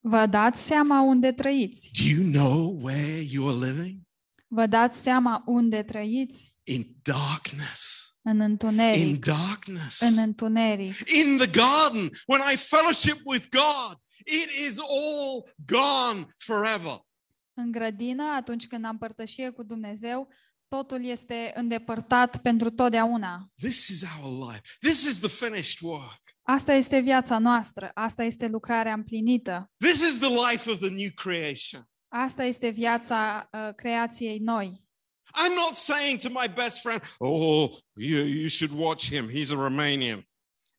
Vă 0.00 0.26
dați 0.26 0.62
seama 0.62 1.00
unde 1.00 1.32
trăiți? 1.32 1.90
Do 1.92 2.08
you 2.08 2.30
know 2.32 2.78
where 2.82 3.20
you 3.30 3.48
are 3.48 3.70
living? 3.70 4.00
Vă 4.46 4.66
dați 4.66 4.98
seama 4.98 5.42
unde 5.46 5.82
trăiți? 5.82 6.54
In 6.64 6.96
darkness. 7.02 8.12
În 8.22 8.40
întuneric. 8.40 9.06
In 9.06 9.18
darkness. 9.20 10.00
În 10.00 10.18
întuneric. 10.18 11.10
In 11.10 11.36
the 11.36 11.50
garden, 11.50 12.10
when 12.26 12.40
I 12.52 12.56
fellowship 12.56 13.20
with 13.24 13.46
God, 13.50 13.98
it 14.18 14.68
is 14.68 14.78
all 14.78 15.54
gone 15.66 16.26
forever. 16.36 17.06
În 17.54 17.70
grădină, 17.70 18.24
atunci 18.36 18.66
când 18.66 18.84
am 18.84 18.98
părtășie 18.98 19.50
cu 19.50 19.62
Dumnezeu, 19.62 20.28
totul 20.68 21.04
este 21.04 21.52
îndepărtat 21.54 22.40
pentru 22.42 22.70
totdeauna. 22.70 23.46
This 23.56 23.88
is 23.88 24.04
our 24.20 24.50
life. 24.50 24.62
This 24.80 25.04
is 25.04 25.18
the 25.18 25.46
finished 25.46 25.80
work. 25.82 26.20
Asta 26.42 26.72
este 26.72 26.98
viața 26.98 27.38
noastră, 27.38 27.90
asta 27.94 28.22
este 28.22 28.46
lucrarea 28.46 28.92
împlinită, 28.92 29.70
This 29.76 30.00
is 30.00 30.18
the 30.18 30.28
life 30.50 30.70
of 30.70 30.78
the 30.78 30.88
new 30.88 31.10
creation. 31.14 31.88
asta 32.08 32.44
este 32.44 32.68
viața 32.68 33.48
uh, 33.52 33.74
creației 33.74 34.38
noi. 34.38 34.86
I'm 35.34 35.54
not 35.54 35.72
saying 35.74 36.20
to 36.20 36.28
my 36.28 36.48
best 36.54 36.80
friend, 36.80 37.02
oh, 37.18 37.70
you, 37.94 38.24
you 38.26 38.48
should 38.48 38.78
watch 38.80 39.08
him. 39.08 39.28
He's 39.30 39.50
a 39.50 39.54
Romanian. 39.54 40.28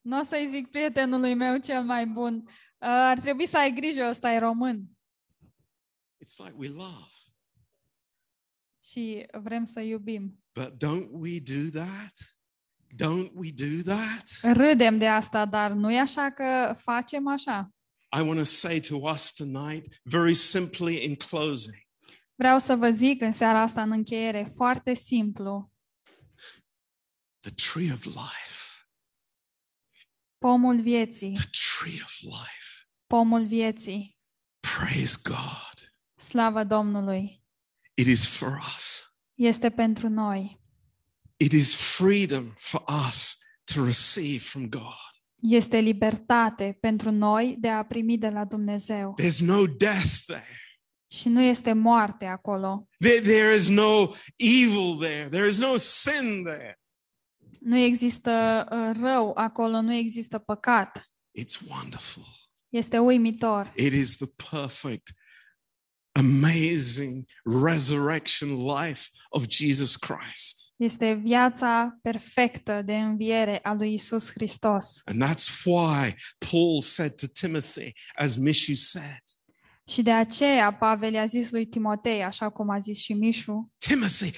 Nu 0.01 0.19
o 0.19 0.23
să-i 0.23 0.47
zic 0.47 0.69
prietenului 0.69 1.33
meu 1.33 1.57
cel 1.57 1.83
mai 1.83 2.05
bun, 2.05 2.33
uh, 2.45 2.51
ar 2.79 3.19
trebui 3.19 3.45
să 3.47 3.57
ai 3.57 3.73
grijă, 3.73 4.07
ăsta 4.09 4.31
e 4.31 4.37
român. 4.39 4.83
It's 6.25 6.37
like 6.37 6.53
we 6.57 6.67
laugh. 6.67 7.17
Și 8.91 9.25
vrem 9.41 9.65
să 9.65 9.79
iubim. 9.79 10.43
But 10.53 10.73
don't 10.73 11.07
we 11.11 11.39
do 11.39 11.79
that? 11.79 12.11
Don't 12.95 13.31
we 13.33 13.51
do 13.51 13.93
that? 13.93 14.55
Râdem 14.55 14.97
de 14.97 15.07
asta, 15.07 15.45
dar 15.45 15.71
nu 15.71 15.91
e 15.91 15.99
așa 15.99 16.31
că 16.31 16.75
facem 16.81 17.27
așa. 17.27 17.73
I 18.17 18.21
want 18.21 18.37
to 18.37 18.43
say 18.43 18.79
to 18.79 18.95
us 18.95 19.33
tonight, 19.33 19.85
very 20.03 20.33
simply 20.33 21.03
in 21.05 21.15
closing, 21.15 21.87
Vreau 22.35 22.59
să 22.59 22.75
vă 22.75 22.89
zic 22.89 23.21
în 23.21 23.31
seara 23.31 23.61
asta, 23.61 23.81
în 23.81 23.91
încheiere, 23.91 24.51
foarte 24.55 24.93
simplu, 24.93 25.71
the 27.39 27.51
tree 27.71 27.91
of 27.93 28.05
life, 28.05 28.87
pomul 30.37 30.81
vieții, 30.81 31.33
the 31.33 31.49
tree 31.79 31.99
of 32.03 32.19
life. 32.21 32.87
pomul 33.07 33.45
vieții, 33.45 34.17
Praise 34.59 35.17
God. 35.23 35.93
slavă 36.15 36.63
Domnului, 36.63 37.43
It 38.00 38.08
is 38.08 38.26
for 38.26 38.62
us. 38.76 39.14
este 39.34 39.70
pentru 39.70 40.10
noi. 40.10 40.62
It 41.38 41.52
is 41.52 41.76
freedom 41.76 42.54
for 42.58 42.84
us 43.08 43.38
to 43.74 43.86
receive 43.86 44.39
from 44.39 44.70
God. 44.70 45.10
Este 45.41 45.78
libertate 45.78 46.78
pentru 46.80 47.12
noi 47.12 47.56
de 47.60 47.70
a 47.70 47.84
primi 47.84 48.18
de 48.18 48.30
la 48.30 48.45
Dumnezeu. 48.45 49.16
There's 49.22 49.39
no 49.39 49.66
death 49.66 50.24
there. 50.26 50.60
Și 51.08 51.30
nu 51.30 51.41
este 51.41 51.74
moarte 51.74 52.26
acolo. 52.26 52.88
There, 52.97 53.22
there 53.22 53.54
is 53.54 53.68
no 53.68 54.14
evil 54.36 54.97
there. 55.00 55.28
There 55.30 55.47
is 55.47 55.60
no 55.60 55.76
sin 55.78 56.43
there. 56.43 56.80
Nu 57.60 57.78
există 57.78 58.66
uh, 58.72 59.02
rău 59.02 59.34
acolo, 59.36 59.82
nu 59.82 59.93
există 59.93 60.38
păcat. 60.38 61.12
It's 61.39 61.70
wonderful. 61.70 62.26
Este 62.70 62.97
uimitor. 62.97 63.74
It 63.76 63.93
is 63.93 64.18
the 64.18 64.28
perfect, 64.50 65.10
amazing 66.20 67.26
resurrection 67.45 68.49
life 68.57 69.09
of 69.30 69.47
Jesus 69.47 69.95
Christ. 69.95 70.74
Este 70.78 71.13
viața 71.24 71.99
perfectă 72.01 72.82
de 72.86 72.95
înviere 72.95 73.59
a 73.63 73.74
lui 73.74 73.93
Isus 73.93 74.32
Hristos. 74.32 75.01
And 75.05 75.24
that's 75.24 75.63
why 75.65 76.15
Paul 76.51 76.82
said 76.82 77.15
to 77.15 77.28
Timothy, 77.28 77.93
as 78.15 78.36
Mishu 78.36 78.76
said, 78.76 79.24
Și 79.89 80.01
de 80.01 80.11
aceea 80.11 80.74
Pavel 80.74 81.13
i-a 81.13 81.26
zis 81.26 81.51
lui 81.51 81.65
Timotei, 81.65 82.24
așa 82.24 82.49
cum 82.49 82.70
a 82.70 82.80
zis 82.80 82.97
și 82.97 83.13
Mișu, 83.13 83.72
Timothy, 83.78 84.32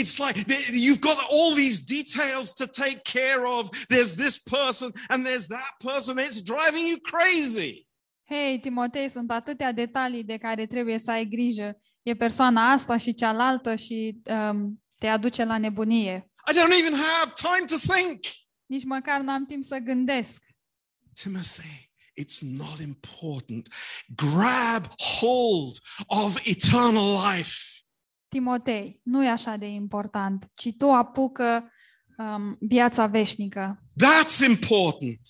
it's 0.00 0.18
like 0.18 0.44
you've 0.72 1.00
got 1.00 1.18
all 1.30 1.54
these 1.54 1.82
details 1.84 2.52
to 2.52 2.66
take 2.66 3.00
care 3.02 3.42
of. 3.58 3.68
There's 3.86 4.14
this 4.14 4.38
person 4.38 4.92
and 5.08 5.26
there's 5.26 5.46
that 5.46 5.74
person. 5.92 6.18
It's 6.18 6.42
driving 6.42 6.86
you 6.88 6.98
crazy. 7.00 7.87
Hei, 8.30 8.60
Timotei, 8.60 9.10
sunt 9.10 9.30
atâtea 9.30 9.72
detalii 9.72 10.24
de 10.24 10.36
care 10.36 10.66
trebuie 10.66 10.98
să 10.98 11.10
ai 11.10 11.24
grijă. 11.28 11.80
E 12.02 12.14
persoana 12.14 12.72
asta 12.72 12.96
și 12.96 13.14
cealaltă 13.14 13.74
și 13.74 14.22
um, 14.24 14.82
te 14.98 15.06
aduce 15.06 15.44
la 15.44 15.58
nebunie. 15.58 16.30
I 16.50 16.54
don't 16.54 16.78
even 16.78 16.98
have 16.98 17.32
time 17.34 17.64
to 17.66 17.94
think. 17.94 18.20
Nici 18.66 18.84
măcar 18.84 19.20
n-am 19.20 19.46
timp 19.46 19.64
să 19.64 19.76
gândesc. 19.76 20.42
Timothy, 21.22 21.90
it's 22.20 22.40
not 22.40 22.78
important. 22.80 23.68
Grab 24.16 24.92
hold 25.20 25.78
of 26.06 26.46
eternal 26.46 27.12
life. 27.12 27.52
Timotei, 28.28 29.00
nu 29.02 29.24
e 29.24 29.28
așa 29.28 29.56
de 29.56 29.66
important, 29.66 30.50
ci 30.54 30.68
tu 30.76 30.92
apucă 30.92 31.72
um, 32.16 32.56
viața 32.60 33.06
veșnică. 33.06 33.82
That's 34.04 34.48
important. 34.48 35.20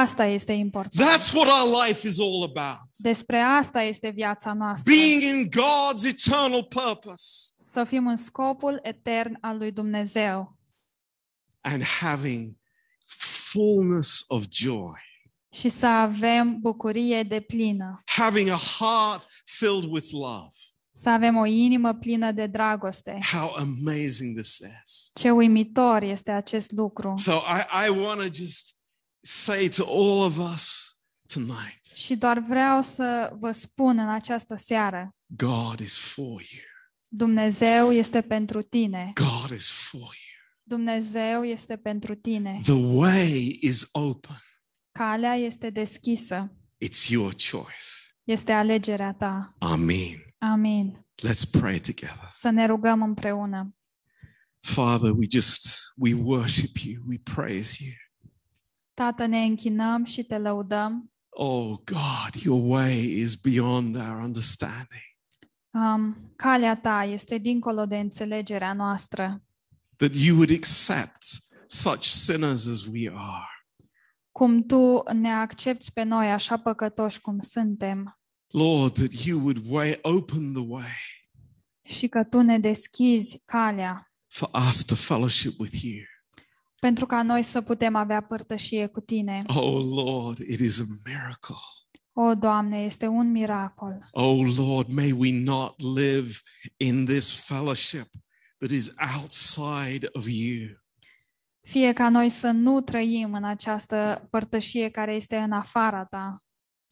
Asta 0.00 0.24
este 0.26 0.52
important. 0.52 1.08
That's 1.10 1.32
what 1.34 1.48
our 1.48 1.86
life 1.86 2.06
is 2.06 2.18
all 2.18 2.42
about. 2.56 2.88
Despre 2.98 3.38
asta 3.40 3.82
este 3.82 4.08
viața 4.08 4.52
noastră. 4.52 4.92
Being 4.94 5.22
in 5.22 5.48
God's 5.50 6.04
eternal 6.08 6.64
purpose 6.64 7.52
Să 7.72 7.84
fim 7.84 8.06
în 8.06 8.16
scopul 8.16 8.78
etern 8.82 9.38
al 9.40 9.58
lui 9.58 9.72
Dumnezeu 9.72 10.56
and 11.60 11.82
having 12.00 12.56
fullness 13.06 14.24
of 14.28 14.44
joy. 14.50 15.00
și 15.52 15.68
să 15.68 15.86
avem 15.86 16.58
bucurie 16.60 17.22
de 17.22 17.40
plină, 17.40 18.02
having 18.04 18.48
a 18.48 18.60
heart 18.78 19.26
filled 19.44 19.90
with 19.90 20.08
love. 20.10 20.48
să 20.94 21.08
avem 21.10 21.36
o 21.36 21.46
inimă 21.46 21.94
plină 21.94 22.32
de 22.32 22.46
dragoste. 22.46 23.18
How 23.32 23.54
amazing 23.54 24.38
this 24.40 24.58
is. 24.58 25.10
Ce 25.14 25.30
uimitor 25.30 26.02
este 26.02 26.30
acest 26.30 26.70
lucru. 26.70 27.14
So 27.16 27.32
I, 27.32 27.86
I 27.86 27.88
want 27.88 28.20
to 28.20 28.26
just 28.32 28.76
say 29.22 29.68
to 29.68 29.84
all 29.84 30.22
of 30.22 30.52
us 30.52 30.94
tonight 31.32 31.84
Și 31.94 32.16
doar 32.16 32.38
vreau 32.38 32.82
să 32.82 33.32
vă 33.38 33.52
spun 33.52 33.98
în 33.98 34.08
această 34.08 34.54
seară, 34.54 35.14
God 35.26 35.78
is 35.78 35.98
for 35.98 36.42
you. 36.52 36.62
Dumnezeu 37.08 37.92
este 37.92 38.20
pentru 38.20 38.62
tine. 38.62 39.12
God 39.14 39.50
is 39.50 39.70
for 39.70 40.00
you. 40.00 40.32
Dumnezeu 40.62 41.44
este 41.44 41.76
pentru 41.76 42.14
tine. 42.14 42.60
The 42.62 42.72
way 42.72 43.58
is 43.60 43.88
open. 43.92 44.42
Calea 44.92 45.34
este 45.34 45.70
deschisă. 45.70 46.52
It's 46.84 47.08
your 47.08 47.34
choice. 47.50 47.84
Este 48.24 48.52
alegerea 48.52 49.12
ta. 49.12 49.54
Amen. 49.58 50.24
Amin. 50.38 51.06
Let's 51.26 51.50
pray 51.50 51.80
together. 51.80 52.28
Să 52.32 52.50
ne 52.50 52.66
rugăm 52.66 53.02
împreună. 53.02 53.76
Father, 54.60 55.10
we 55.10 55.26
just 55.30 55.92
we 55.96 56.14
worship 56.14 56.76
you. 56.76 57.02
We 57.08 57.18
praise 57.34 57.84
you. 57.84 57.92
Tată, 59.02 59.26
ne 59.26 59.42
închinăm 59.42 60.04
și 60.04 60.22
te 60.22 60.38
lăudăm. 60.38 61.12
Oh 61.28 61.78
God, 61.84 62.42
your 62.42 62.70
way 62.70 63.04
is 63.04 63.34
beyond 63.34 63.96
our 63.96 64.22
understanding. 64.24 65.16
Um, 65.70 66.16
calea 66.36 66.76
ta 66.76 67.04
este 67.04 67.38
dincolo 67.38 67.86
de 67.86 67.98
înțelegerea 67.98 68.72
noastră. 68.72 69.44
That 69.96 70.14
you 70.14 70.36
would 70.36 70.50
accept 70.50 71.24
such 71.66 72.02
sinners 72.02 72.66
as 72.66 72.84
we 72.84 73.10
are. 73.14 73.66
Cum 74.30 74.62
tu 74.66 75.02
ne 75.12 75.32
accepti 75.32 75.92
pe 75.92 76.02
noi 76.02 76.32
așa 76.32 76.58
păcătoși 76.58 77.20
cum 77.20 77.38
suntem 77.38 78.20
Lord, 78.46 78.94
that 78.94 79.12
you 79.12 79.40
would 79.40 79.62
way 79.68 79.98
open 80.02 80.52
the 80.52 80.64
way 80.66 80.92
și 81.82 82.08
că 82.08 82.24
tu 82.24 82.40
ne 82.40 82.58
deschizi 82.58 83.42
calea 83.44 84.12
for 84.26 84.50
us 84.68 84.84
to 84.84 84.94
fellowship 84.94 85.58
with 85.58 85.82
you. 85.82 86.04
Pentru 86.86 87.06
ca 87.06 87.22
noi 87.22 87.42
să 87.42 87.60
putem 87.60 87.94
avea 87.94 88.20
părtășie 88.20 88.86
cu 88.86 89.00
tine. 89.00 89.42
Oh 89.46 89.84
Lord, 89.84 90.38
it 90.38 90.60
is 90.60 90.80
a 90.80 90.84
miracle. 91.04 91.56
O, 92.12 92.34
Doamne, 92.34 92.78
este 92.78 93.06
un 93.06 93.30
miracol. 93.30 94.08
Oh 94.10 94.54
Lord, 94.56 94.92
may 94.92 95.12
we 95.12 95.42
not 95.42 95.80
live 95.80 96.32
in 96.76 97.04
this 97.04 97.44
fellowship 97.46 98.08
that 98.58 98.70
is 98.70 98.90
outside 99.16 100.08
of 100.12 100.26
you. 100.28 100.68
Fie 101.60 101.92
ca 101.92 102.08
noi 102.08 102.28
să 102.28 102.50
nu 102.50 102.80
trăim 102.80 103.34
în 103.34 103.44
această 103.44 104.26
părtășie 104.30 104.88
care 104.88 105.14
este 105.14 105.36
în 105.36 105.52
afara 105.52 106.04
ta. 106.04 106.44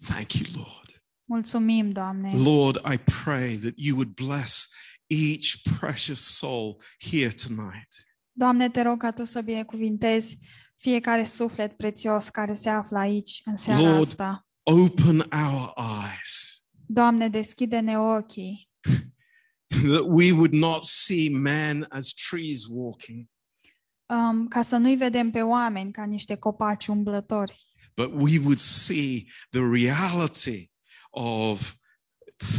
Thank 0.06 0.32
you, 0.32 0.52
Lord. 0.54 1.04
Mulțumim, 1.24 1.90
Doamne. 1.90 2.30
Lord, 2.44 2.76
I 2.92 2.98
pray 3.24 3.56
that 3.56 3.72
you 3.76 3.96
would 3.96 4.14
bless 4.14 4.72
each 5.06 5.78
precious 5.78 6.36
soul 6.36 6.82
here 6.98 7.30
tonight. 7.30 8.08
Doamne, 8.32 8.70
te 8.70 8.82
rog 8.82 8.98
ca 9.00 9.10
tu 9.10 9.24
să 9.24 9.40
binecuvintezi 9.40 10.38
fiecare 10.76 11.24
suflet 11.24 11.76
prețios 11.76 12.28
care 12.28 12.54
se 12.54 12.68
află 12.68 12.98
aici 12.98 13.40
în 13.44 13.56
seara 13.56 13.80
Lord, 13.80 14.00
asta. 14.00 14.46
Open 14.62 15.18
our 15.18 15.72
eyes 15.76 16.64
Doamne, 16.86 17.28
deschide-ne 17.28 17.98
ochii 17.98 18.70
that 19.88 20.04
we 20.06 20.32
would 20.32 20.52
not 20.52 20.82
see 20.82 21.28
men 21.30 21.86
as 21.88 22.12
trees 22.12 22.64
walking, 22.68 23.26
um, 24.06 24.48
ca 24.48 24.62
să 24.62 24.76
nu-i 24.76 24.96
vedem 24.96 25.30
pe 25.30 25.42
oameni 25.42 25.92
ca 25.92 26.04
niște 26.04 26.34
copaci 26.36 26.86
umblători, 26.86 27.66
but 27.96 28.12
we 28.12 28.38
would 28.38 28.58
see 28.58 29.24
the 29.50 29.60
reality 29.72 30.70
of 31.10 31.74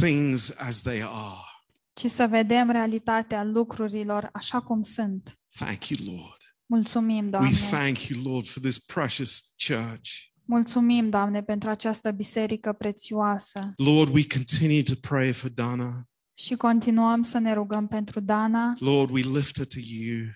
things 0.00 0.54
as 0.58 0.80
they 0.80 1.02
are. 1.02 1.46
ci 1.92 2.06
să 2.06 2.26
vedem 2.26 2.70
realitatea 2.70 3.44
lucrurilor 3.44 4.30
așa 4.32 4.60
cum 4.60 4.82
sunt. 4.82 5.36
Thank 5.58 5.88
you, 5.88 6.14
Lord. 6.16 6.36
Mulțumim, 6.66 7.24
We 7.24 7.30
Doamne. 7.30 7.50
thank 7.70 7.98
you, 8.08 8.32
Lord, 8.32 8.46
for 8.46 8.62
this 8.62 8.78
precious 8.78 9.54
church. 9.68 10.10
Mulțumim, 10.44 11.10
Doamne, 11.10 11.42
pentru 11.42 11.70
această 11.70 12.10
biserică 12.10 12.72
prețioasă. 12.72 13.72
Lord, 13.76 14.14
we 14.14 14.22
continue 14.34 14.82
to 14.82 14.94
pray 15.00 15.32
for 15.32 15.50
Dana. 15.50 16.06
Și 16.34 16.54
continuăm 16.54 17.22
să 17.22 17.38
ne 17.38 17.52
rugăm 17.52 17.86
pentru 17.88 18.20
Dana. 18.20 18.74
Lord, 18.78 19.10
we 19.10 19.20
lift 19.20 19.56
her 19.56 19.66
to 19.66 19.78
you. 19.80 20.26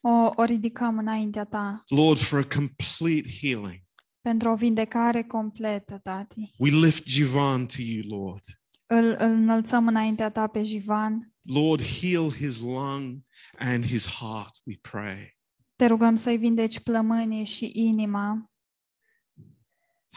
O, 0.00 0.30
o 0.34 0.44
ridicăm 0.44 0.98
înaintea 0.98 1.44
ta 1.44 1.84
Lord, 1.88 2.18
for 2.18 2.38
a 2.38 2.46
complete 2.56 3.28
healing. 3.40 3.82
pentru 4.20 4.48
o 4.50 4.54
vindecare 4.54 5.22
completă, 5.22 6.00
Tati. 6.02 6.54
We 6.58 6.70
lift 6.70 7.06
Jivan 7.06 7.66
to 7.66 7.82
you, 7.82 8.20
Lord. 8.20 8.42
Îl, 8.86 9.04
îl 9.18 9.32
înălțăm 9.32 9.86
înaintea 9.86 10.30
ta 10.30 10.46
pe 10.46 10.62
Jivan. 10.62 11.33
Lord, 11.46 11.80
heal 11.82 12.30
his 12.30 12.60
lung 12.60 13.24
and 13.58 13.84
his 13.84 14.06
heart, 14.06 14.60
we 14.66 14.74
pray. 14.80 15.36
Te 15.76 15.86
rugăm 15.86 16.16
să-i 16.16 16.36
vindeci 16.36 16.80
plămânii 16.80 17.44
și 17.44 17.70
inima. 17.74 18.50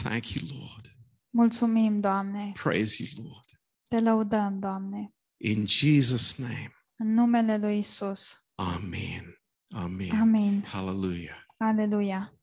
Thank 0.03 0.29
you, 0.29 0.59
Lord. 0.59 0.95
Mulțumim, 1.29 1.99
Doamne. 1.99 2.51
Praise 2.63 3.03
you, 3.03 3.25
Lord. 3.25 3.45
Te 3.89 3.99
lăudăm, 3.99 4.59
Doamne. 4.59 5.15
In 5.37 5.65
Jesus' 5.65 6.37
name, 6.37 6.71
În 6.95 7.13
numele 7.13 7.57
lui 7.57 7.77
Isus. 7.77 8.45
Amen. 8.55 9.41
Amen. 9.69 10.19
Amin. 10.19 10.63
Hallelujah. 10.63 11.45
Aleluia. 11.57 12.33